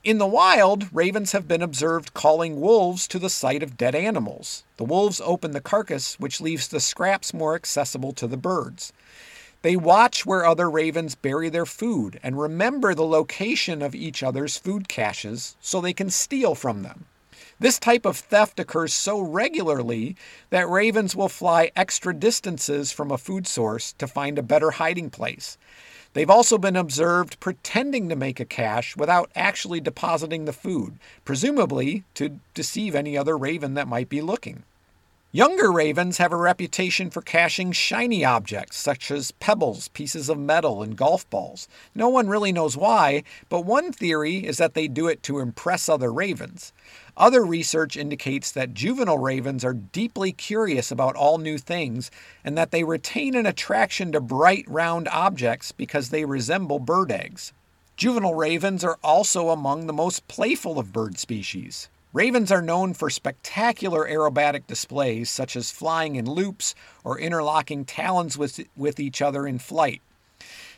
In 0.07 0.19
the 0.19 0.25
wild, 0.29 0.87
ravens 0.95 1.33
have 1.33 1.49
been 1.49 1.63
observed 1.63 2.15
calling 2.15 2.61
wolves 2.61 3.09
to 3.09 3.19
the 3.19 3.29
site 3.29 3.65
of 3.65 3.77
dead 3.77 3.97
animals. 3.97 4.63
The 4.77 4.85
wolves 4.85 5.21
open 5.21 5.51
the 5.51 5.61
carcass, 5.61 6.15
which 6.21 6.41
leaves 6.41 6.69
the 6.69 6.79
scraps 6.79 7.35
more 7.35 7.57
accessible 7.57 8.13
to 8.13 8.29
the 8.29 8.37
birds. 8.37 8.93
They 9.63 9.75
watch 9.75 10.25
where 10.25 10.47
other 10.47 10.71
ravens 10.71 11.17
bury 11.17 11.49
their 11.49 11.67
food 11.67 12.21
and 12.23 12.39
remember 12.39 12.95
the 12.95 13.05
location 13.05 13.83
of 13.83 13.97
each 13.97 14.23
other's 14.23 14.57
food 14.57 14.89
caches 14.89 15.57
so 15.61 15.81
they 15.81 15.93
can 15.93 16.11
steal 16.11 16.55
from 16.55 16.85
them. 16.85 17.07
This 17.59 17.81
type 17.81 18.07
of 18.07 18.17
theft 18.17 18.61
occurs 18.61 18.93
so 18.93 19.19
regularly 19.21 20.15
that 20.51 20.69
ravens 20.69 21.17
will 21.17 21.29
fly 21.29 21.73
extra 21.75 22.15
distances 22.15 22.93
from 22.93 23.11
a 23.11 23.19
food 23.19 23.49
source 23.49 23.93
to 23.95 24.07
find 24.07 24.39
a 24.39 24.43
better 24.45 24.71
hiding 24.71 25.11
place. 25.11 25.59
They've 26.17 26.31
also 26.31 26.57
been 26.57 26.77
observed 26.77 27.39
pretending 27.41 28.09
to 28.09 28.17
make 28.17 28.41
a 28.41 28.47
cache 28.47 28.97
without 28.97 29.31
actually 29.37 29.83
depositing 29.83 30.47
the 30.47 30.53
food, 30.55 30.99
presumably 31.27 32.05
to 32.15 32.41
deceive 32.55 32.95
any 32.95 33.19
other 33.19 33.37
raven 33.37 33.75
that 33.75 33.87
might 33.87 34.09
be 34.09 34.23
looking. 34.23 34.63
Younger 35.33 35.73
ravens 35.73 36.19
have 36.19 36.33
a 36.33 36.37
reputation 36.37 37.11
for 37.11 37.21
caching 37.21 37.73
shiny 37.73 38.25
objects 38.25 38.79
such 38.79 39.11
as 39.11 39.33
pebbles, 39.33 39.89
pieces 39.89 40.29
of 40.29 40.39
metal, 40.39 40.85
and 40.85 40.97
golf 40.97 41.29
balls. 41.29 41.67
No 41.97 42.09
one 42.09 42.29
really 42.29 42.53
knows 42.53 42.77
why, 42.77 43.25
but 43.49 43.67
one 43.67 43.93
theory 43.93 44.47
is 44.47 44.57
that 44.59 44.75
they 44.75 44.87
do 44.87 45.09
it 45.09 45.25
to 45.25 45.41
impress 45.41 45.89
other 45.89 46.13
ravens. 46.13 46.73
Other 47.17 47.45
research 47.45 47.97
indicates 47.97 48.53
that 48.53 48.73
juvenile 48.73 49.19
ravens 49.19 49.65
are 49.65 49.75
deeply 49.75 50.31
curious 50.31 50.93
about 50.93 51.17
all 51.17 51.39
new 51.39 51.59
things 51.59 52.11
and 52.45 52.57
that 52.57 52.71
they 52.71 52.85
retain 52.85 53.35
an 53.35 53.47
attraction 53.47 54.13
to 54.13 54.21
bright, 54.21 54.65
round 54.69 55.09
objects 55.09 55.73
because 55.73 56.11
they 56.11 56.25
resemble 56.25 56.79
bird 56.79 57.11
eggs. 57.11 57.53
Juvenile 57.97 58.35
ravens 58.35 58.85
are 58.85 58.99
also 59.03 59.49
among 59.51 59.87
the 59.87 59.93
most 59.93 60.29
playful 60.29 60.79
of 60.79 60.93
bird 60.93 61.19
species. 61.19 61.89
Ravens 62.17 62.51
are 62.51 62.63
known 62.63 62.95
for 62.95 63.11
spectacular 63.11 64.09
aerobatic 64.09 64.67
displays, 64.67 65.29
such 65.29 65.55
as 65.55 65.71
flying 65.71 66.17
in 66.17 66.25
loops 66.25 66.75
or 67.05 67.19
interlocking 67.19 67.85
talons 67.85 68.39
with, 68.39 68.67
with 68.75 68.99
each 68.99 69.21
other 69.21 69.47
in 69.47 69.59
flight. 69.59 70.01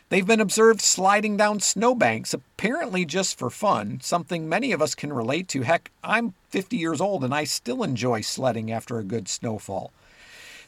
They've 0.09 0.27
been 0.27 0.41
observed 0.41 0.81
sliding 0.81 1.37
down 1.37 1.61
snowbanks, 1.61 2.33
apparently 2.33 3.05
just 3.05 3.39
for 3.39 3.49
fun, 3.49 4.01
something 4.03 4.49
many 4.49 4.73
of 4.73 4.81
us 4.81 4.93
can 4.95 5.13
relate 5.13 5.47
to. 5.49 5.61
Heck, 5.61 5.91
I'm 6.03 6.33
50 6.49 6.75
years 6.75 6.99
old 6.99 7.23
and 7.23 7.33
I 7.33 7.45
still 7.45 7.83
enjoy 7.83 8.19
sledding 8.19 8.69
after 8.69 8.99
a 8.99 9.03
good 9.05 9.29
snowfall. 9.29 9.93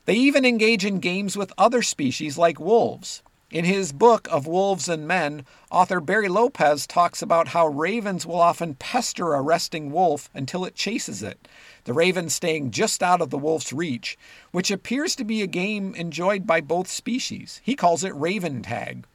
They 0.05 0.15
even 0.15 0.45
engage 0.45 0.85
in 0.85 0.99
games 0.99 1.35
with 1.35 1.51
other 1.57 1.81
species 1.81 2.37
like 2.37 2.61
wolves. 2.61 3.21
In 3.51 3.65
his 3.65 3.91
book 3.91 4.29
of 4.31 4.47
Wolves 4.47 4.87
and 4.87 5.05
Men, 5.05 5.45
author 5.69 5.99
Barry 5.99 6.29
Lopez 6.29 6.87
talks 6.87 7.21
about 7.21 7.49
how 7.49 7.67
ravens 7.67 8.25
will 8.25 8.39
often 8.39 8.75
pester 8.75 9.33
a 9.33 9.41
resting 9.41 9.91
wolf 9.91 10.29
until 10.33 10.63
it 10.63 10.73
chases 10.73 11.21
it, 11.21 11.49
the 11.83 11.91
raven 11.91 12.29
staying 12.29 12.71
just 12.71 13.03
out 13.03 13.19
of 13.19 13.29
the 13.29 13.37
wolf's 13.37 13.73
reach, 13.73 14.17
which 14.51 14.71
appears 14.71 15.17
to 15.17 15.25
be 15.25 15.41
a 15.41 15.47
game 15.47 15.93
enjoyed 15.95 16.47
by 16.47 16.61
both 16.61 16.87
species. 16.87 17.59
He 17.61 17.75
calls 17.75 18.05
it 18.05 18.15
raven 18.15 18.61
tag. 18.61 19.05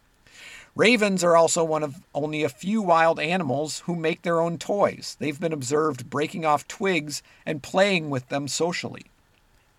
Ravens 0.75 1.25
are 1.25 1.35
also 1.35 1.65
one 1.65 1.83
of 1.83 2.03
only 2.15 2.43
a 2.43 2.51
few 2.51 2.83
wild 2.83 3.19
animals 3.19 3.79
who 3.87 3.97
make 3.97 4.21
their 4.21 4.43
own 4.43 4.59
toys. 4.59 5.17
They've 5.19 5.41
been 5.41 5.55
observed 5.55 6.11
breaking 6.11 6.45
off 6.45 6.69
twigs 6.69 7.23
and 7.47 7.63
playing 7.63 8.11
with 8.11 8.29
them 8.29 8.49
socially. 8.49 9.07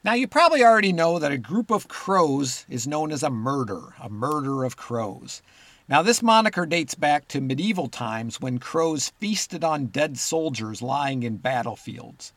Now, 0.04 0.14
you 0.14 0.28
probably 0.28 0.64
already 0.64 0.94
know 0.94 1.18
that 1.18 1.32
a 1.32 1.38
group 1.38 1.72
of 1.72 1.88
crows 1.88 2.66
is 2.70 2.88
known 2.88 3.12
as 3.12 3.24
a 3.24 3.32
murder, 3.32 3.96
a 4.00 4.10
murder 4.10 4.64
of 4.64 4.78
crows. 4.78 5.42
Now, 5.90 6.04
this 6.04 6.22
moniker 6.22 6.66
dates 6.66 6.94
back 6.94 7.28
to 7.30 7.42
medieval 7.42 7.88
times 7.88 8.40
when 8.40 8.60
crows 8.60 9.10
feasted 9.20 9.64
on 9.64 9.88
dead 9.88 10.18
soldiers 10.18 10.84
lying 10.84 11.24
in 11.24 11.38
battlefields. 11.38 12.32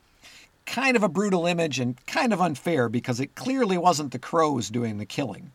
Kind 0.65 0.95
of 0.95 1.03
a 1.03 1.09
brutal 1.09 1.45
image 1.45 1.79
and 1.79 2.03
kind 2.07 2.33
of 2.33 2.41
unfair 2.41 2.89
because 2.89 3.19
it 3.19 3.35
clearly 3.35 3.77
wasn't 3.77 4.11
the 4.11 4.19
crows 4.19 4.69
doing 4.69 4.97
the 4.97 5.05
killing. 5.05 5.51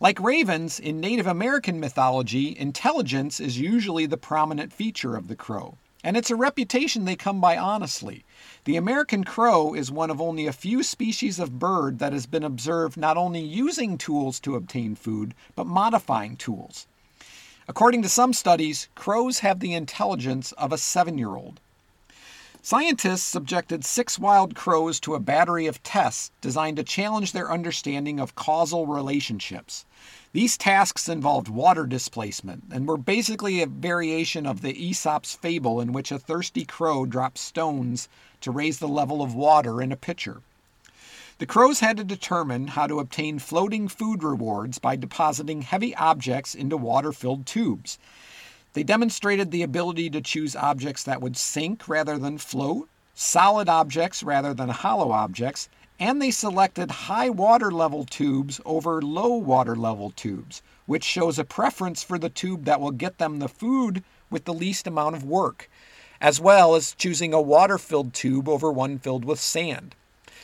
Like 0.00 0.20
ravens, 0.20 0.78
in 0.78 1.00
Native 1.00 1.26
American 1.26 1.80
mythology, 1.80 2.54
intelligence 2.58 3.40
is 3.40 3.58
usually 3.58 4.06
the 4.06 4.18
prominent 4.18 4.72
feature 4.72 5.16
of 5.16 5.28
the 5.28 5.36
crow, 5.36 5.78
and 6.04 6.18
it's 6.18 6.30
a 6.30 6.36
reputation 6.36 7.06
they 7.06 7.16
come 7.16 7.40
by 7.40 7.56
honestly. 7.56 8.24
The 8.64 8.76
American 8.76 9.24
crow 9.24 9.74
is 9.74 9.90
one 9.90 10.10
of 10.10 10.20
only 10.20 10.46
a 10.46 10.52
few 10.52 10.82
species 10.82 11.38
of 11.38 11.58
bird 11.58 11.98
that 11.98 12.12
has 12.12 12.26
been 12.26 12.44
observed 12.44 12.98
not 12.98 13.16
only 13.16 13.40
using 13.40 13.96
tools 13.96 14.38
to 14.40 14.54
obtain 14.54 14.94
food, 14.94 15.34
but 15.56 15.66
modifying 15.66 16.36
tools. 16.36 16.86
According 17.66 18.02
to 18.02 18.10
some 18.10 18.34
studies, 18.34 18.88
crows 18.94 19.38
have 19.38 19.60
the 19.60 19.72
intelligence 19.72 20.52
of 20.52 20.72
a 20.72 20.78
seven 20.78 21.16
year 21.16 21.34
old. 21.34 21.60
Scientists 22.66 23.24
subjected 23.24 23.84
six 23.84 24.18
wild 24.18 24.54
crows 24.54 24.98
to 24.98 25.14
a 25.14 25.20
battery 25.20 25.66
of 25.66 25.82
tests 25.82 26.30
designed 26.40 26.78
to 26.78 26.82
challenge 26.82 27.32
their 27.32 27.52
understanding 27.52 28.18
of 28.18 28.34
causal 28.36 28.86
relationships. 28.86 29.84
These 30.32 30.56
tasks 30.56 31.06
involved 31.06 31.48
water 31.48 31.84
displacement 31.84 32.64
and 32.72 32.88
were 32.88 32.96
basically 32.96 33.60
a 33.60 33.66
variation 33.66 34.46
of 34.46 34.62
the 34.62 34.72
Aesop's 34.82 35.34
fable 35.34 35.78
in 35.78 35.92
which 35.92 36.10
a 36.10 36.18
thirsty 36.18 36.64
crow 36.64 37.04
drops 37.04 37.42
stones 37.42 38.08
to 38.40 38.50
raise 38.50 38.78
the 38.78 38.88
level 38.88 39.20
of 39.20 39.34
water 39.34 39.82
in 39.82 39.92
a 39.92 39.96
pitcher. 39.96 40.40
The 41.36 41.44
crows 41.44 41.80
had 41.80 41.98
to 41.98 42.04
determine 42.04 42.68
how 42.68 42.86
to 42.86 42.98
obtain 42.98 43.40
floating 43.40 43.88
food 43.88 44.22
rewards 44.22 44.78
by 44.78 44.96
depositing 44.96 45.60
heavy 45.60 45.94
objects 45.96 46.54
into 46.54 46.78
water 46.78 47.12
filled 47.12 47.44
tubes. 47.44 47.98
They 48.74 48.82
demonstrated 48.82 49.50
the 49.50 49.62
ability 49.62 50.10
to 50.10 50.20
choose 50.20 50.54
objects 50.54 51.02
that 51.04 51.22
would 51.22 51.36
sink 51.36 51.88
rather 51.88 52.18
than 52.18 52.38
float, 52.38 52.88
solid 53.14 53.68
objects 53.68 54.22
rather 54.22 54.52
than 54.52 54.68
hollow 54.68 55.10
objects, 55.10 55.68
and 55.98 56.20
they 56.20 56.30
selected 56.30 56.90
high 56.90 57.30
water 57.30 57.70
level 57.70 58.04
tubes 58.04 58.60
over 58.66 59.00
low 59.00 59.34
water 59.34 59.74
level 59.74 60.10
tubes, 60.10 60.60
which 60.86 61.04
shows 61.04 61.38
a 61.38 61.44
preference 61.44 62.02
for 62.02 62.18
the 62.18 62.28
tube 62.28 62.66
that 62.66 62.80
will 62.80 62.90
get 62.90 63.18
them 63.18 63.38
the 63.38 63.48
food 63.48 64.04
with 64.28 64.44
the 64.44 64.52
least 64.52 64.86
amount 64.86 65.16
of 65.16 65.24
work 65.24 65.70
as 66.24 66.40
well 66.40 66.74
as 66.74 66.94
choosing 66.94 67.34
a 67.34 67.40
water 67.40 67.76
filled 67.76 68.14
tube 68.14 68.48
over 68.48 68.72
one 68.72 68.98
filled 68.98 69.26
with 69.26 69.38
sand. 69.38 69.94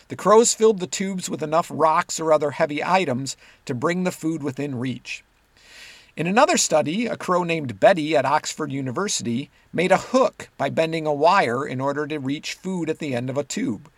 The 0.08 0.16
crows 0.16 0.52
filled 0.52 0.78
the 0.78 0.86
tubes 0.86 1.30
with 1.30 1.42
enough 1.42 1.70
rocks 1.72 2.20
or 2.20 2.34
other 2.34 2.50
heavy 2.50 2.84
items 2.84 3.34
to 3.64 3.74
bring 3.74 4.04
the 4.04 4.12
food 4.12 4.42
within 4.42 4.78
reach. 4.78 5.24
In 6.16 6.26
another 6.26 6.56
study, 6.56 7.06
a 7.06 7.16
crow 7.16 7.44
named 7.44 7.78
Betty 7.78 8.16
at 8.16 8.24
Oxford 8.24 8.72
University 8.72 9.48
made 9.72 9.92
a 9.92 9.96
hook 9.96 10.48
by 10.58 10.68
bending 10.68 11.06
a 11.06 11.14
wire 11.14 11.64
in 11.64 11.80
order 11.80 12.04
to 12.08 12.18
reach 12.18 12.54
food 12.54 12.90
at 12.90 12.98
the 12.98 13.14
end 13.14 13.30
of 13.30 13.38
a 13.38 13.44
tube. 13.44 13.88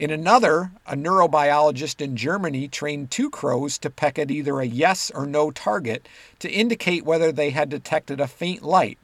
In 0.00 0.10
another, 0.10 0.72
a 0.84 0.96
neurobiologist 0.96 2.00
in 2.00 2.16
Germany 2.16 2.66
trained 2.66 3.12
two 3.12 3.30
crows 3.30 3.78
to 3.78 3.90
peck 3.90 4.18
at 4.18 4.32
either 4.32 4.58
a 4.58 4.66
yes 4.66 5.12
or 5.14 5.26
no 5.26 5.52
target 5.52 6.08
to 6.40 6.50
indicate 6.50 7.04
whether 7.04 7.30
they 7.30 7.50
had 7.50 7.68
detected 7.68 8.18
a 8.18 8.26
faint 8.26 8.62
light, 8.62 8.98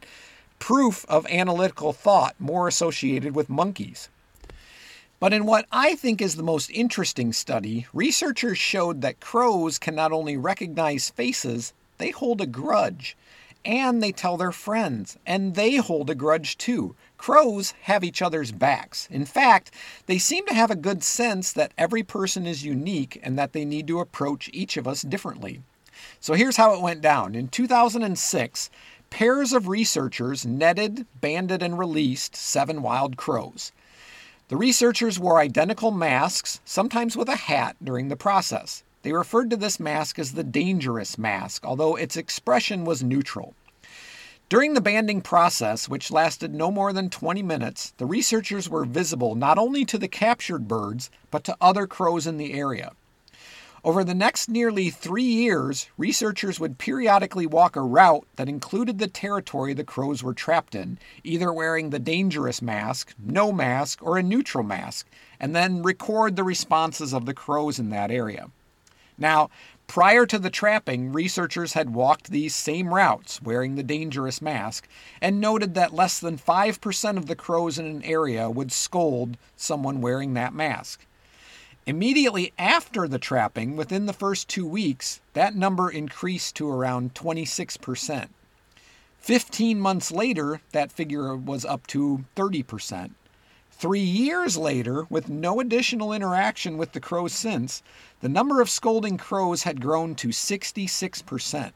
proof 0.58 1.04
of 1.08 1.24
analytical 1.26 1.92
thought 1.92 2.34
more 2.40 2.66
associated 2.66 3.36
with 3.36 3.48
monkeys. 3.48 4.08
But 5.20 5.32
in 5.32 5.46
what 5.46 5.66
I 5.70 5.94
think 5.94 6.20
is 6.20 6.34
the 6.34 6.42
most 6.42 6.70
interesting 6.70 7.32
study, 7.32 7.86
researchers 7.92 8.58
showed 8.58 9.02
that 9.02 9.20
crows 9.20 9.78
can 9.78 9.94
not 9.94 10.12
only 10.12 10.36
recognize 10.36 11.10
faces, 11.10 11.72
they 11.98 12.10
hold 12.10 12.40
a 12.40 12.46
grudge. 12.46 13.16
And 13.64 14.00
they 14.00 14.12
tell 14.12 14.36
their 14.36 14.52
friends, 14.52 15.18
and 15.26 15.56
they 15.56 15.76
hold 15.76 16.08
a 16.08 16.14
grudge 16.14 16.56
too. 16.56 16.94
Crows 17.18 17.72
have 17.82 18.04
each 18.04 18.22
other's 18.22 18.52
backs. 18.52 19.08
In 19.10 19.24
fact, 19.24 19.72
they 20.06 20.18
seem 20.18 20.46
to 20.46 20.54
have 20.54 20.70
a 20.70 20.76
good 20.76 21.02
sense 21.02 21.52
that 21.52 21.72
every 21.76 22.04
person 22.04 22.46
is 22.46 22.64
unique 22.64 23.18
and 23.24 23.36
that 23.36 23.52
they 23.52 23.64
need 23.64 23.88
to 23.88 23.98
approach 23.98 24.48
each 24.52 24.76
of 24.76 24.86
us 24.86 25.02
differently. 25.02 25.62
So 26.20 26.34
here's 26.34 26.56
how 26.56 26.74
it 26.74 26.80
went 26.80 27.00
down. 27.00 27.34
In 27.34 27.48
2006, 27.48 28.70
pairs 29.10 29.52
of 29.52 29.66
researchers 29.66 30.46
netted, 30.46 31.06
banded, 31.20 31.62
and 31.62 31.78
released 31.78 32.36
seven 32.36 32.82
wild 32.82 33.16
crows. 33.16 33.72
The 34.48 34.56
researchers 34.56 35.18
wore 35.18 35.40
identical 35.40 35.90
masks, 35.90 36.60
sometimes 36.64 37.16
with 37.16 37.28
a 37.28 37.36
hat, 37.36 37.74
during 37.82 38.08
the 38.08 38.16
process. 38.16 38.84
They 39.06 39.12
referred 39.12 39.50
to 39.50 39.56
this 39.56 39.78
mask 39.78 40.18
as 40.18 40.32
the 40.32 40.42
dangerous 40.42 41.16
mask, 41.16 41.64
although 41.64 41.94
its 41.94 42.16
expression 42.16 42.84
was 42.84 43.04
neutral. 43.04 43.54
During 44.48 44.74
the 44.74 44.80
banding 44.80 45.20
process, 45.20 45.88
which 45.88 46.10
lasted 46.10 46.52
no 46.52 46.72
more 46.72 46.92
than 46.92 47.08
20 47.08 47.40
minutes, 47.40 47.94
the 47.98 48.04
researchers 48.04 48.68
were 48.68 48.84
visible 48.84 49.36
not 49.36 49.58
only 49.58 49.84
to 49.84 49.96
the 49.96 50.08
captured 50.08 50.66
birds, 50.66 51.08
but 51.30 51.44
to 51.44 51.56
other 51.60 51.86
crows 51.86 52.26
in 52.26 52.36
the 52.36 52.54
area. 52.54 52.90
Over 53.84 54.02
the 54.02 54.12
next 54.12 54.48
nearly 54.48 54.90
three 54.90 55.22
years, 55.22 55.88
researchers 55.96 56.58
would 56.58 56.76
periodically 56.76 57.46
walk 57.46 57.76
a 57.76 57.82
route 57.82 58.26
that 58.34 58.48
included 58.48 58.98
the 58.98 59.06
territory 59.06 59.72
the 59.72 59.84
crows 59.84 60.24
were 60.24 60.34
trapped 60.34 60.74
in, 60.74 60.98
either 61.22 61.52
wearing 61.52 61.90
the 61.90 62.00
dangerous 62.00 62.60
mask, 62.60 63.14
no 63.24 63.52
mask, 63.52 64.02
or 64.02 64.18
a 64.18 64.22
neutral 64.24 64.64
mask, 64.64 65.06
and 65.38 65.54
then 65.54 65.84
record 65.84 66.34
the 66.34 66.42
responses 66.42 67.14
of 67.14 67.24
the 67.24 67.34
crows 67.34 67.78
in 67.78 67.90
that 67.90 68.10
area. 68.10 68.50
Now, 69.18 69.50
prior 69.86 70.26
to 70.26 70.38
the 70.38 70.50
trapping, 70.50 71.12
researchers 71.12 71.72
had 71.72 71.94
walked 71.94 72.30
these 72.30 72.54
same 72.54 72.92
routes 72.92 73.40
wearing 73.40 73.74
the 73.74 73.82
dangerous 73.82 74.42
mask 74.42 74.86
and 75.20 75.40
noted 75.40 75.74
that 75.74 75.94
less 75.94 76.18
than 76.18 76.38
5% 76.38 77.16
of 77.16 77.26
the 77.26 77.36
crows 77.36 77.78
in 77.78 77.86
an 77.86 78.02
area 78.04 78.50
would 78.50 78.72
scold 78.72 79.36
someone 79.56 80.00
wearing 80.00 80.34
that 80.34 80.54
mask. 80.54 81.06
Immediately 81.86 82.52
after 82.58 83.06
the 83.06 83.18
trapping, 83.18 83.76
within 83.76 84.06
the 84.06 84.12
first 84.12 84.48
two 84.48 84.66
weeks, 84.66 85.20
that 85.34 85.54
number 85.54 85.88
increased 85.88 86.56
to 86.56 86.68
around 86.68 87.14
26%. 87.14 88.28
15 89.20 89.80
months 89.80 90.10
later, 90.10 90.60
that 90.72 90.92
figure 90.92 91.36
was 91.36 91.64
up 91.64 91.86
to 91.88 92.24
30%. 92.34 93.12
Three 93.78 94.00
years 94.00 94.56
later, 94.56 95.04
with 95.10 95.28
no 95.28 95.60
additional 95.60 96.14
interaction 96.14 96.78
with 96.78 96.92
the 96.92 97.00
crows 97.00 97.34
since, 97.34 97.82
the 98.22 98.28
number 98.28 98.62
of 98.62 98.70
scolding 98.70 99.18
crows 99.18 99.64
had 99.64 99.82
grown 99.82 100.14
to 100.14 100.28
66%. 100.28 101.72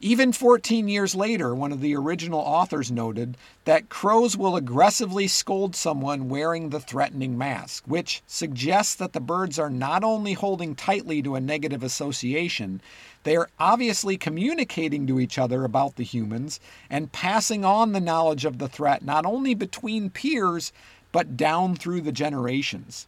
Even 0.00 0.30
14 0.30 0.86
years 0.86 1.16
later, 1.16 1.56
one 1.56 1.72
of 1.72 1.80
the 1.80 1.96
original 1.96 2.38
authors 2.38 2.92
noted 2.92 3.36
that 3.64 3.88
crows 3.88 4.36
will 4.36 4.54
aggressively 4.54 5.26
scold 5.26 5.74
someone 5.74 6.28
wearing 6.28 6.68
the 6.70 6.78
threatening 6.78 7.36
mask, 7.36 7.82
which 7.88 8.22
suggests 8.28 8.94
that 8.94 9.12
the 9.12 9.20
birds 9.20 9.58
are 9.58 9.70
not 9.70 10.04
only 10.04 10.34
holding 10.34 10.76
tightly 10.76 11.20
to 11.20 11.34
a 11.34 11.40
negative 11.40 11.82
association, 11.82 12.80
they 13.24 13.34
are 13.34 13.50
obviously 13.58 14.16
communicating 14.16 15.04
to 15.08 15.18
each 15.18 15.36
other 15.36 15.64
about 15.64 15.96
the 15.96 16.04
humans 16.04 16.60
and 16.88 17.10
passing 17.10 17.64
on 17.64 17.90
the 17.90 18.00
knowledge 18.00 18.44
of 18.44 18.58
the 18.58 18.68
threat 18.68 19.02
not 19.02 19.26
only 19.26 19.52
between 19.52 20.10
peers, 20.10 20.72
but 21.12 21.36
down 21.36 21.74
through 21.74 22.02
the 22.02 22.12
generations. 22.12 23.06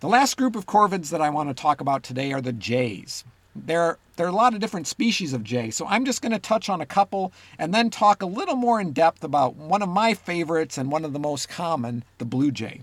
The 0.00 0.08
last 0.08 0.36
group 0.36 0.54
of 0.54 0.66
corvids 0.66 1.10
that 1.10 1.20
I 1.20 1.30
want 1.30 1.48
to 1.48 1.60
talk 1.60 1.80
about 1.80 2.02
today 2.02 2.32
are 2.32 2.40
the 2.40 2.52
jays. 2.52 3.24
There, 3.56 3.82
are, 3.82 3.98
there 4.16 4.26
are 4.26 4.30
a 4.30 4.32
lot 4.32 4.54
of 4.54 4.60
different 4.60 4.86
species 4.86 5.32
of 5.32 5.42
jay, 5.42 5.70
so 5.70 5.86
I'm 5.86 6.04
just 6.04 6.22
going 6.22 6.32
to 6.32 6.38
touch 6.38 6.68
on 6.68 6.80
a 6.80 6.86
couple 6.86 7.32
and 7.58 7.74
then 7.74 7.90
talk 7.90 8.22
a 8.22 8.26
little 8.26 8.54
more 8.54 8.80
in 8.80 8.92
depth 8.92 9.24
about 9.24 9.56
one 9.56 9.82
of 9.82 9.88
my 9.88 10.14
favorites 10.14 10.78
and 10.78 10.92
one 10.92 11.04
of 11.04 11.12
the 11.12 11.18
most 11.18 11.48
common, 11.48 12.04
the 12.18 12.24
blue 12.24 12.52
jay. 12.52 12.82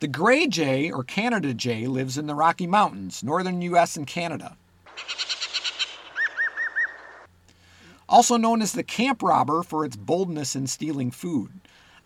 The 0.00 0.08
gray 0.08 0.46
jay, 0.46 0.90
or 0.90 1.04
Canada 1.04 1.54
jay, 1.54 1.86
lives 1.86 2.16
in 2.16 2.26
the 2.26 2.34
Rocky 2.34 2.66
Mountains, 2.66 3.22
northern 3.22 3.60
US 3.62 3.96
and 3.96 4.06
Canada. 4.06 4.56
Also 8.08 8.36
known 8.36 8.62
as 8.62 8.72
the 8.72 8.82
camp 8.82 9.22
robber 9.22 9.62
for 9.62 9.84
its 9.84 9.96
boldness 9.96 10.54
in 10.54 10.66
stealing 10.66 11.10
food. 11.10 11.50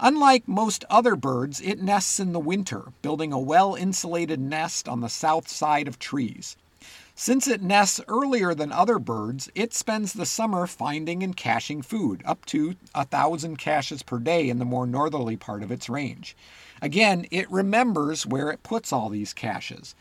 Unlike 0.03 0.49
most 0.49 0.87
other 0.89 1.15
birds, 1.15 1.61
it 1.61 1.83
nests 1.83 2.19
in 2.19 2.33
the 2.33 2.41
winter, 2.41 2.85
building 3.03 3.35
a 3.35 3.39
well 3.39 3.75
insulated 3.75 4.41
nest 4.41 4.89
on 4.89 5.03
the 5.03 5.11
south 5.11 5.47
side 5.47 5.87
of 5.87 5.99
trees. 5.99 6.57
Since 7.15 7.47
it 7.47 7.61
nests 7.61 8.01
earlier 8.09 8.55
than 8.55 8.73
other 8.73 8.99
birds, 8.99 9.51
it 9.55 9.75
spends 9.75 10.15
the 10.15 10.25
summer 10.25 10.67
finding 10.67 11.23
and 11.23 11.37
caching 11.37 11.83
food, 11.83 12.23
up 12.25 12.47
to 12.47 12.77
a 12.95 13.05
thousand 13.05 13.59
caches 13.59 14.03
per 14.03 14.19
day 14.19 14.49
in 14.49 14.59
the 14.59 14.65
more 14.65 14.87
northerly 14.87 15.37
part 15.37 15.63
of 15.63 15.71
its 15.71 15.91
range. 15.91 16.35
Again, 16.81 17.27
it 17.31 17.51
remembers 17.51 18.27
where 18.27 18.51
it 18.51 18.63
puts 18.63 18.95
all 18.95 19.11
these 19.11 19.35
caches, 19.35 19.95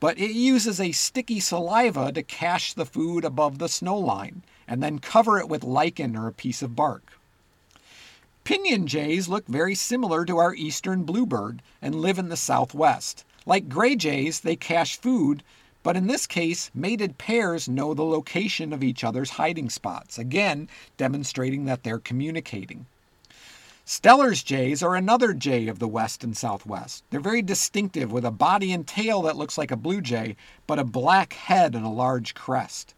but 0.00 0.18
it 0.18 0.32
uses 0.32 0.80
a 0.80 0.92
sticky 0.92 1.40
saliva 1.40 2.10
to 2.12 2.22
cache 2.22 2.72
the 2.72 2.86
food 2.86 3.22
above 3.22 3.58
the 3.58 3.68
snow 3.68 3.98
line 3.98 4.44
and 4.66 4.82
then 4.82 4.98
cover 4.98 5.38
it 5.38 5.50
with 5.50 5.62
lichen 5.62 6.16
or 6.16 6.26
a 6.26 6.32
piece 6.32 6.62
of 6.62 6.74
bark. 6.74 7.11
Pinyon 8.44 8.88
jays 8.88 9.28
look 9.28 9.46
very 9.46 9.76
similar 9.76 10.24
to 10.24 10.36
our 10.36 10.52
eastern 10.52 11.04
bluebird 11.04 11.62
and 11.80 11.94
live 11.94 12.18
in 12.18 12.28
the 12.28 12.36
southwest. 12.36 13.24
Like 13.46 13.68
gray 13.68 13.94
jays, 13.94 14.40
they 14.40 14.56
cache 14.56 14.96
food, 14.96 15.44
but 15.84 15.96
in 15.96 16.08
this 16.08 16.26
case, 16.26 16.68
mated 16.74 17.18
pairs 17.18 17.68
know 17.68 17.94
the 17.94 18.04
location 18.04 18.72
of 18.72 18.82
each 18.82 19.04
other's 19.04 19.30
hiding 19.30 19.70
spots, 19.70 20.18
again 20.18 20.68
demonstrating 20.96 21.66
that 21.66 21.84
they're 21.84 22.00
communicating. 22.00 22.86
Steller's 23.84 24.42
jays 24.42 24.82
are 24.82 24.96
another 24.96 25.34
jay 25.34 25.68
of 25.68 25.78
the 25.78 25.88
west 25.88 26.24
and 26.24 26.36
southwest. 26.36 27.04
They're 27.10 27.20
very 27.20 27.42
distinctive 27.42 28.10
with 28.10 28.24
a 28.24 28.30
body 28.32 28.72
and 28.72 28.86
tail 28.86 29.22
that 29.22 29.36
looks 29.36 29.56
like 29.56 29.70
a 29.70 29.76
blue 29.76 30.00
jay, 30.00 30.36
but 30.66 30.80
a 30.80 30.84
black 30.84 31.32
head 31.32 31.76
and 31.76 31.84
a 31.84 31.90
large 31.90 32.34
crest. 32.34 32.94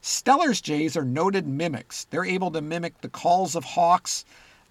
Steller's 0.00 0.60
jays 0.60 0.96
are 0.96 1.04
noted 1.04 1.48
mimics. 1.48 2.04
They're 2.10 2.24
able 2.24 2.50
to 2.52 2.60
mimic 2.60 3.00
the 3.00 3.08
calls 3.08 3.56
of 3.56 3.64
hawks, 3.64 4.24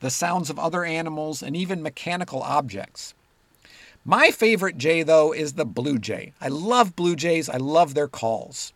the 0.03 0.09
sounds 0.09 0.49
of 0.49 0.59
other 0.59 0.83
animals, 0.83 1.41
and 1.41 1.55
even 1.55 1.81
mechanical 1.81 2.43
objects. 2.43 3.13
My 4.03 4.31
favorite 4.31 4.77
jay, 4.77 5.01
though, 5.01 5.31
is 5.31 5.53
the 5.53 5.63
blue 5.63 5.97
jay. 5.97 6.33
I 6.41 6.49
love 6.49 6.93
blue 6.93 7.15
jays, 7.15 7.47
I 7.47 7.55
love 7.55 7.93
their 7.93 8.09
calls. 8.09 8.73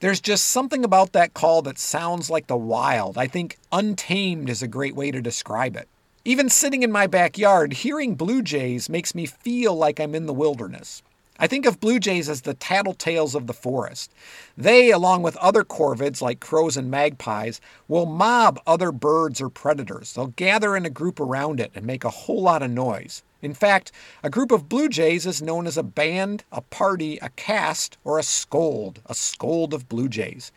There's 0.00 0.22
just 0.22 0.46
something 0.46 0.84
about 0.84 1.12
that 1.12 1.34
call 1.34 1.60
that 1.62 1.78
sounds 1.78 2.30
like 2.30 2.46
the 2.46 2.56
wild. 2.56 3.18
I 3.18 3.26
think 3.26 3.58
untamed 3.70 4.48
is 4.48 4.62
a 4.62 4.68
great 4.68 4.96
way 4.96 5.10
to 5.10 5.20
describe 5.20 5.76
it. 5.76 5.86
Even 6.24 6.48
sitting 6.48 6.82
in 6.82 6.90
my 6.90 7.06
backyard, 7.06 7.74
hearing 7.74 8.14
blue 8.14 8.40
jays 8.40 8.88
makes 8.88 9.14
me 9.14 9.26
feel 9.26 9.74
like 9.74 10.00
I'm 10.00 10.14
in 10.14 10.24
the 10.24 10.32
wilderness. 10.32 11.02
I 11.40 11.46
think 11.46 11.66
of 11.66 11.78
blue 11.78 12.00
jays 12.00 12.28
as 12.28 12.40
the 12.40 12.54
tattletales 12.54 13.36
of 13.36 13.46
the 13.46 13.52
forest. 13.52 14.12
They, 14.56 14.90
along 14.90 15.22
with 15.22 15.36
other 15.36 15.62
corvids 15.62 16.20
like 16.20 16.40
crows 16.40 16.76
and 16.76 16.90
magpies, 16.90 17.60
will 17.86 18.06
mob 18.06 18.60
other 18.66 18.90
birds 18.90 19.40
or 19.40 19.48
predators. 19.48 20.12
They'll 20.12 20.28
gather 20.28 20.76
in 20.76 20.84
a 20.84 20.90
group 20.90 21.20
around 21.20 21.60
it 21.60 21.70
and 21.76 21.86
make 21.86 22.02
a 22.02 22.10
whole 22.10 22.42
lot 22.42 22.62
of 22.62 22.72
noise. 22.72 23.22
In 23.40 23.54
fact, 23.54 23.92
a 24.24 24.30
group 24.30 24.50
of 24.50 24.68
blue 24.68 24.88
jays 24.88 25.24
is 25.24 25.40
known 25.40 25.68
as 25.68 25.76
a 25.76 25.84
band, 25.84 26.42
a 26.50 26.60
party, 26.60 27.18
a 27.18 27.28
cast, 27.28 27.96
or 28.02 28.18
a 28.18 28.24
scold, 28.24 29.00
a 29.06 29.14
scold 29.14 29.72
of 29.72 29.88
blue 29.88 30.08
jays. 30.08 30.50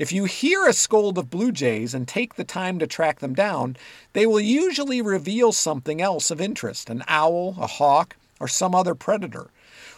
If 0.00 0.10
you 0.10 0.24
hear 0.24 0.66
a 0.66 0.72
scold 0.72 1.16
of 1.16 1.30
blue 1.30 1.52
jays 1.52 1.94
and 1.94 2.08
take 2.08 2.34
the 2.34 2.42
time 2.42 2.80
to 2.80 2.88
track 2.88 3.20
them 3.20 3.34
down, 3.34 3.76
they 4.14 4.26
will 4.26 4.40
usually 4.40 5.00
reveal 5.00 5.52
something 5.52 6.02
else 6.02 6.32
of 6.32 6.40
interest 6.40 6.90
an 6.90 7.04
owl, 7.06 7.54
a 7.60 7.68
hawk, 7.68 8.16
or 8.40 8.48
some 8.48 8.74
other 8.74 8.96
predator. 8.96 9.48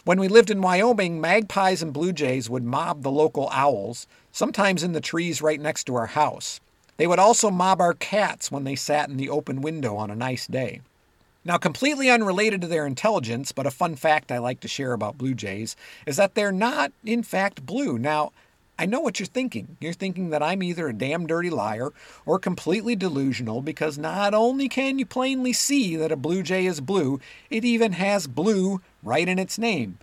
When 0.07 0.21
we 0.21 0.29
lived 0.29 0.53
in 0.53 0.61
Wyoming, 0.61 1.21
magpies 1.21 1.83
and 1.83 1.93
blue 1.93 2.13
jays 2.13 2.49
would 2.49 2.63
mob 2.63 3.03
the 3.03 3.11
local 3.11 3.49
owls, 3.51 4.07
sometimes 4.31 4.85
in 4.85 4.93
the 4.93 5.01
trees 5.01 5.43
right 5.43 5.61
next 5.61 5.83
to 5.87 5.97
our 5.97 6.07
house. 6.07 6.61
They 6.97 7.09
would 7.09 7.19
also 7.19 7.51
mob 7.51 7.81
our 7.81 7.93
cats 7.93 8.49
when 8.49 8.63
they 8.63 8.77
sat 8.77 9.09
in 9.09 9.17
the 9.17 9.29
open 9.29 9.63
window 9.63 9.97
on 9.97 10.09
a 10.09 10.15
nice 10.15 10.47
day. 10.47 10.81
Now, 11.45 11.59
completely 11.59 12.09
unrelated 12.09 12.61
to 12.61 12.69
their 12.69 12.87
intelligence, 12.87 13.51
but 13.51 13.67
a 13.67 13.71
fun 13.73 13.97
fact 13.97 14.31
I 14.31 14.39
like 14.39 14.61
to 14.61 14.69
share 14.69 14.93
about 14.93 15.19
blue 15.19 15.35
jays 15.35 15.75
is 16.07 16.19
that 16.19 16.37
they're 16.37 16.53
not, 16.53 16.93
in 17.05 17.25
fact, 17.25 17.67
blue. 17.67 17.99
Now, 17.99 18.31
I 18.79 18.85
know 18.85 19.01
what 19.01 19.19
you're 19.19 19.27
thinking. 19.27 19.79
You're 19.81 19.95
thinking 19.95 20.31
that 20.31 20.43
I'm 20.43 20.63
either 20.63 20.89
a 20.89 20.93
damn 20.93 21.27
dirty 21.27 21.49
liar 21.49 21.93
or 22.27 22.39
completely 22.39 22.95
delusional 22.95 23.63
because 23.63 23.97
not 23.97 24.35
only 24.35 24.69
can 24.69 24.99
you 24.99 25.07
plainly 25.07 25.55
see 25.55 25.97
that 25.97 26.13
a 26.13 26.17
blue 26.17 26.43
jay 26.43 26.67
is 26.67 26.83
blue, 26.83 27.19
it 27.49 27.65
even 27.65 27.93
has 27.93 28.27
blue 28.27 28.83
right 29.03 29.27
in 29.27 29.39
its 29.39 29.59
name. 29.59 29.99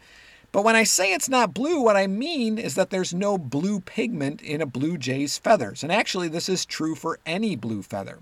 But 0.52 0.64
when 0.64 0.76
I 0.76 0.84
say 0.84 1.14
it's 1.14 1.30
not 1.30 1.54
blue, 1.54 1.82
what 1.82 1.96
I 1.96 2.08
mean 2.08 2.58
is 2.58 2.76
that 2.76 2.90
there's 2.90 3.14
no 3.14 3.38
blue 3.38 3.80
pigment 3.80 4.42
in 4.42 4.62
a 4.62 4.68
blue 4.68 4.98
jay's 4.98 5.38
feathers. 5.38 5.84
And 5.84 5.92
actually, 5.92 6.28
this 6.28 6.50
is 6.50 6.66
true 6.66 6.96
for 6.96 7.20
any 7.26 7.56
blue 7.56 7.84
feather. 7.84 8.20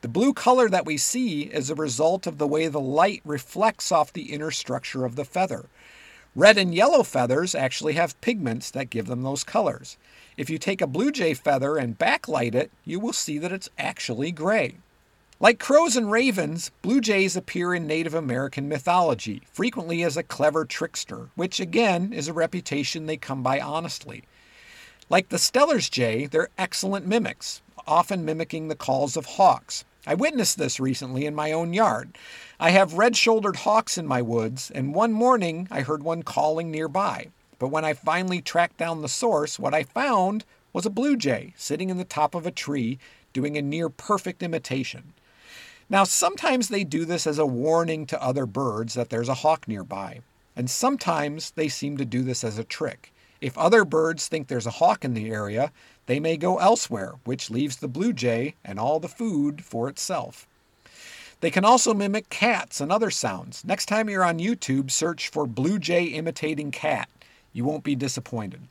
The 0.00 0.08
blue 0.08 0.32
color 0.32 0.68
that 0.68 0.86
we 0.86 0.96
see 0.96 1.42
is 1.42 1.70
a 1.70 1.74
result 1.74 2.28
of 2.28 2.38
the 2.38 2.46
way 2.46 2.68
the 2.68 2.80
light 2.80 3.20
reflects 3.24 3.90
off 3.90 4.12
the 4.12 4.32
inner 4.32 4.52
structure 4.52 5.04
of 5.04 5.16
the 5.16 5.24
feather. 5.24 5.66
Red 6.38 6.56
and 6.56 6.72
yellow 6.72 7.02
feathers 7.02 7.56
actually 7.56 7.94
have 7.94 8.20
pigments 8.20 8.70
that 8.70 8.90
give 8.90 9.08
them 9.08 9.24
those 9.24 9.42
colors. 9.42 9.96
If 10.36 10.48
you 10.48 10.56
take 10.56 10.80
a 10.80 10.86
blue 10.86 11.10
jay 11.10 11.34
feather 11.34 11.76
and 11.76 11.98
backlight 11.98 12.54
it, 12.54 12.70
you 12.84 13.00
will 13.00 13.12
see 13.12 13.38
that 13.38 13.50
it's 13.50 13.68
actually 13.76 14.30
gray. 14.30 14.76
Like 15.40 15.58
crows 15.58 15.96
and 15.96 16.12
ravens, 16.12 16.70
blue 16.80 17.00
jays 17.00 17.34
appear 17.34 17.74
in 17.74 17.88
Native 17.88 18.14
American 18.14 18.68
mythology, 18.68 19.42
frequently 19.50 20.04
as 20.04 20.16
a 20.16 20.22
clever 20.22 20.64
trickster, 20.64 21.30
which 21.34 21.58
again 21.58 22.12
is 22.12 22.28
a 22.28 22.32
reputation 22.32 23.06
they 23.06 23.16
come 23.16 23.42
by 23.42 23.58
honestly. 23.58 24.22
Like 25.10 25.30
the 25.30 25.40
Steller's 25.40 25.88
jay, 25.90 26.26
they're 26.26 26.50
excellent 26.56 27.04
mimics, 27.04 27.62
often 27.84 28.24
mimicking 28.24 28.68
the 28.68 28.76
calls 28.76 29.16
of 29.16 29.26
hawks. 29.26 29.84
I 30.08 30.14
witnessed 30.14 30.56
this 30.56 30.80
recently 30.80 31.26
in 31.26 31.34
my 31.34 31.52
own 31.52 31.74
yard. 31.74 32.16
I 32.58 32.70
have 32.70 32.94
red 32.94 33.14
shouldered 33.14 33.56
hawks 33.56 33.98
in 33.98 34.06
my 34.06 34.22
woods, 34.22 34.70
and 34.70 34.94
one 34.94 35.12
morning 35.12 35.68
I 35.70 35.82
heard 35.82 36.02
one 36.02 36.22
calling 36.22 36.70
nearby. 36.70 37.26
But 37.58 37.68
when 37.68 37.84
I 37.84 37.92
finally 37.92 38.40
tracked 38.40 38.78
down 38.78 39.02
the 39.02 39.08
source, 39.10 39.58
what 39.58 39.74
I 39.74 39.82
found 39.82 40.46
was 40.72 40.86
a 40.86 40.90
blue 40.90 41.18
jay 41.18 41.52
sitting 41.58 41.90
in 41.90 41.98
the 41.98 42.06
top 42.06 42.34
of 42.34 42.46
a 42.46 42.50
tree 42.50 42.98
doing 43.34 43.58
a 43.58 43.62
near 43.62 43.90
perfect 43.90 44.42
imitation. 44.42 45.12
Now, 45.90 46.04
sometimes 46.04 46.68
they 46.68 46.84
do 46.84 47.04
this 47.04 47.26
as 47.26 47.38
a 47.38 47.44
warning 47.44 48.06
to 48.06 48.22
other 48.22 48.46
birds 48.46 48.94
that 48.94 49.10
there's 49.10 49.28
a 49.28 49.34
hawk 49.34 49.68
nearby, 49.68 50.20
and 50.56 50.70
sometimes 50.70 51.50
they 51.50 51.68
seem 51.68 51.98
to 51.98 52.06
do 52.06 52.22
this 52.22 52.44
as 52.44 52.56
a 52.56 52.64
trick. 52.64 53.12
If 53.42 53.58
other 53.58 53.84
birds 53.84 54.26
think 54.26 54.48
there's 54.48 54.66
a 54.66 54.70
hawk 54.70 55.04
in 55.04 55.12
the 55.12 55.30
area, 55.30 55.70
they 56.08 56.18
may 56.18 56.38
go 56.38 56.56
elsewhere, 56.56 57.16
which 57.24 57.50
leaves 57.50 57.76
the 57.76 57.86
blue 57.86 58.14
jay 58.14 58.54
and 58.64 58.80
all 58.80 58.98
the 58.98 59.08
food 59.08 59.62
for 59.62 59.90
itself. 59.90 60.46
They 61.40 61.50
can 61.50 61.66
also 61.66 61.92
mimic 61.92 62.30
cats 62.30 62.80
and 62.80 62.90
other 62.90 63.10
sounds. 63.10 63.62
Next 63.62 63.86
time 63.86 64.08
you're 64.08 64.24
on 64.24 64.38
YouTube, 64.38 64.90
search 64.90 65.28
for 65.28 65.46
blue 65.46 65.78
jay 65.78 66.04
imitating 66.04 66.70
cat. 66.70 67.10
You 67.52 67.66
won't 67.66 67.84
be 67.84 67.94
disappointed. 67.94 68.62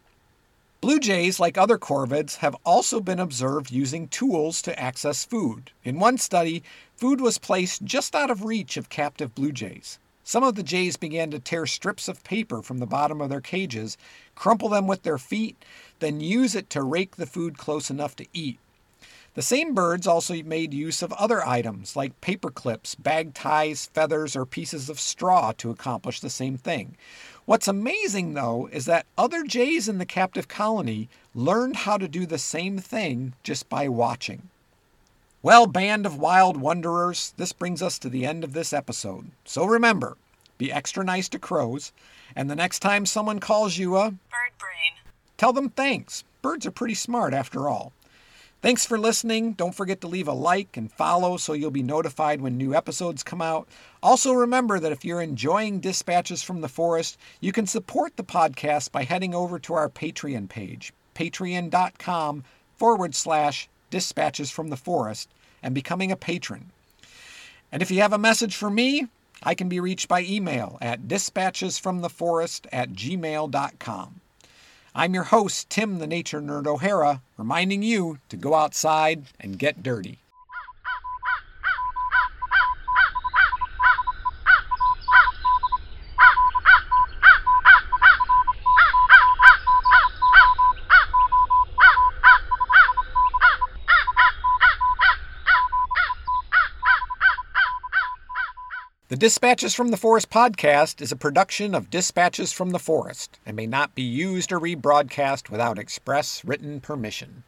Blue 0.82 1.00
jays, 1.00 1.40
like 1.40 1.60
other 1.60 1.78
corvids, 1.78 2.38
have 2.38 2.56
also 2.66 3.00
been 3.00 3.20
observed 3.20 3.70
using 3.70 4.08
tools 4.08 4.60
to 4.64 4.80
access 4.80 5.24
food. 5.24 5.70
In 5.84 6.00
one 6.00 6.18
study, 6.18 6.64
food 6.96 7.22
was 7.22 7.38
placed 7.38 7.84
just 7.84 8.16
out 8.16 8.32
of 8.32 8.46
reach 8.46 8.78
of 8.78 8.90
captive 8.90 9.36
blue 9.36 9.52
jays. 9.52 10.00
Some 10.28 10.44
of 10.44 10.56
the 10.56 10.64
jays 10.64 10.98
began 10.98 11.32
to 11.32 11.40
tear 11.40 11.66
strips 11.66 12.10
of 12.10 12.22
paper 12.26 12.62
from 12.62 12.80
the 12.80 12.86
bottom 12.86 13.22
of 13.22 13.30
their 13.30 13.40
cages, 13.40 13.96
crumple 14.36 14.68
them 14.68 14.86
with 14.86 15.04
their 15.04 15.18
feet, 15.18 15.56
then 16.00 16.20
use 16.20 16.56
it 16.56 16.70
to 16.72 16.84
rake 16.84 17.16
the 17.16 17.26
food 17.26 17.58
close 17.58 17.90
enough 17.90 18.16
to 18.18 18.26
eat. 18.34 18.60
The 19.34 19.44
same 19.44 19.76
birds 19.76 20.08
also 20.08 20.42
made 20.42 20.74
use 20.74 21.04
of 21.04 21.14
other 21.14 21.46
items 21.46 21.96
like 21.96 22.22
paper 22.22 22.50
clips, 22.50 22.96
bag 22.96 23.36
ties, 23.36 23.86
feathers, 23.94 24.36
or 24.36 24.48
pieces 24.48 24.90
of 24.90 25.00
straw 25.00 25.52
to 25.60 25.70
accomplish 25.70 26.20
the 26.20 26.30
same 26.30 26.58
thing. 26.58 26.98
What's 27.46 27.68
amazing, 27.68 28.34
though, 28.34 28.68
is 28.72 28.86
that 28.86 29.06
other 29.16 29.44
jays 29.44 29.88
in 29.88 30.00
the 30.00 30.08
captive 30.08 30.48
colony 30.48 31.08
learned 31.36 31.76
how 31.76 31.98
to 31.98 32.08
do 32.08 32.26
the 32.26 32.40
same 32.40 32.80
thing 32.80 33.34
just 33.44 33.70
by 33.70 33.88
watching. 33.88 34.50
Well, 35.44 35.68
band 35.68 36.08
of 36.08 36.18
wild 36.18 36.58
wanderers, 36.58 37.36
this 37.38 37.54
brings 37.54 37.84
us 37.84 38.00
to 38.00 38.10
the 38.10 38.26
end 38.26 38.44
of 38.44 38.54
this 38.54 38.74
episode. 38.74 39.30
So 39.46 39.66
remember, 39.66 40.18
be 40.58 40.72
extra 40.72 41.04
nice 41.04 41.30
to 41.30 41.38
crows, 41.38 41.92
and 42.36 42.50
the 42.50 42.56
next 42.56 42.80
time 42.80 43.06
someone 43.06 43.40
calls 43.40 43.78
you 43.78 43.98
a 43.98 44.10
bird 44.10 44.58
brain, 44.58 44.94
tell 45.38 45.54
them 45.54 45.70
thanks. 45.70 46.24
Birds 46.42 46.66
are 46.66 46.72
pretty 46.72 46.94
smart 46.94 47.34
after 47.34 47.70
all. 47.70 47.94
Thanks 48.60 48.88
for 48.88 48.98
listening. 48.98 49.54
Don't 49.54 49.76
forget 49.76 50.02
to 50.02 50.08
leave 50.08 50.28
a 50.28 50.34
like 50.34 50.78
and 50.78 50.92
follow 50.92 51.38
so 51.38 51.54
you'll 51.54 51.70
be 51.70 51.84
notified 51.84 52.42
when 52.42 52.58
new 52.58 52.74
episodes 52.74 53.22
come 53.22 53.42
out. 53.42 53.68
Also, 54.02 54.34
remember 54.34 54.80
that 54.80 54.92
if 54.92 55.06
you're 55.06 55.22
enjoying 55.22 55.80
Dispatches 55.80 56.42
from 56.42 56.62
the 56.62 56.68
Forest, 56.68 57.18
you 57.40 57.52
can 57.52 57.68
support 57.68 58.18
the 58.18 58.24
podcast 58.24 58.92
by 58.92 59.04
heading 59.04 59.36
over 59.36 59.60
to 59.60 59.76
our 59.76 59.90
Patreon 59.90 60.50
page, 60.50 60.92
patreon.com 61.14 62.44
forward 62.76 63.14
slash 63.14 63.70
Dispatches 63.92 64.50
from 64.50 64.70
the 64.70 64.78
Forest, 64.78 65.30
and 65.62 65.76
becoming 65.76 66.12
a 66.12 66.18
patron. 66.18 66.72
And 67.72 67.84
if 67.84 67.92
you 67.92 68.02
have 68.02 68.14
a 68.14 68.18
message 68.18 68.56
for 68.56 68.70
me, 68.70 69.08
I 69.44 69.54
can 69.54 69.70
be 69.70 69.80
reached 69.80 70.08
by 70.08 70.24
email 70.24 70.80
at 70.82 71.04
dispatchesfromtheforest 71.04 72.66
at 72.72 72.94
gmail.com. 72.94 74.22
I'm 75.00 75.14
your 75.14 75.26
host, 75.26 75.70
Tim 75.70 76.00
the 76.00 76.08
Nature 76.08 76.42
Nerd 76.42 76.66
O'Hara, 76.66 77.22
reminding 77.38 77.84
you 77.84 78.18
to 78.30 78.36
go 78.36 78.56
outside 78.56 79.26
and 79.40 79.60
get 79.60 79.84
dirty. 79.84 80.18
The 99.18 99.22
Dispatches 99.22 99.74
from 99.74 99.90
the 99.90 99.98
Forest 99.98 100.30
podcast 100.30 101.02
is 101.02 101.12
a 101.12 101.16
production 101.16 101.74
of 101.74 101.90
Dispatches 101.90 102.54
from 102.54 102.70
the 102.70 102.78
Forest 102.78 103.40
and 103.48 103.56
may 103.56 103.66
not 103.66 103.96
be 103.96 104.04
used 104.04 104.52
or 104.52 104.60
rebroadcast 104.60 105.50
without 105.50 105.80
express 105.80 106.46
written 106.46 106.80
permission. 106.80 107.44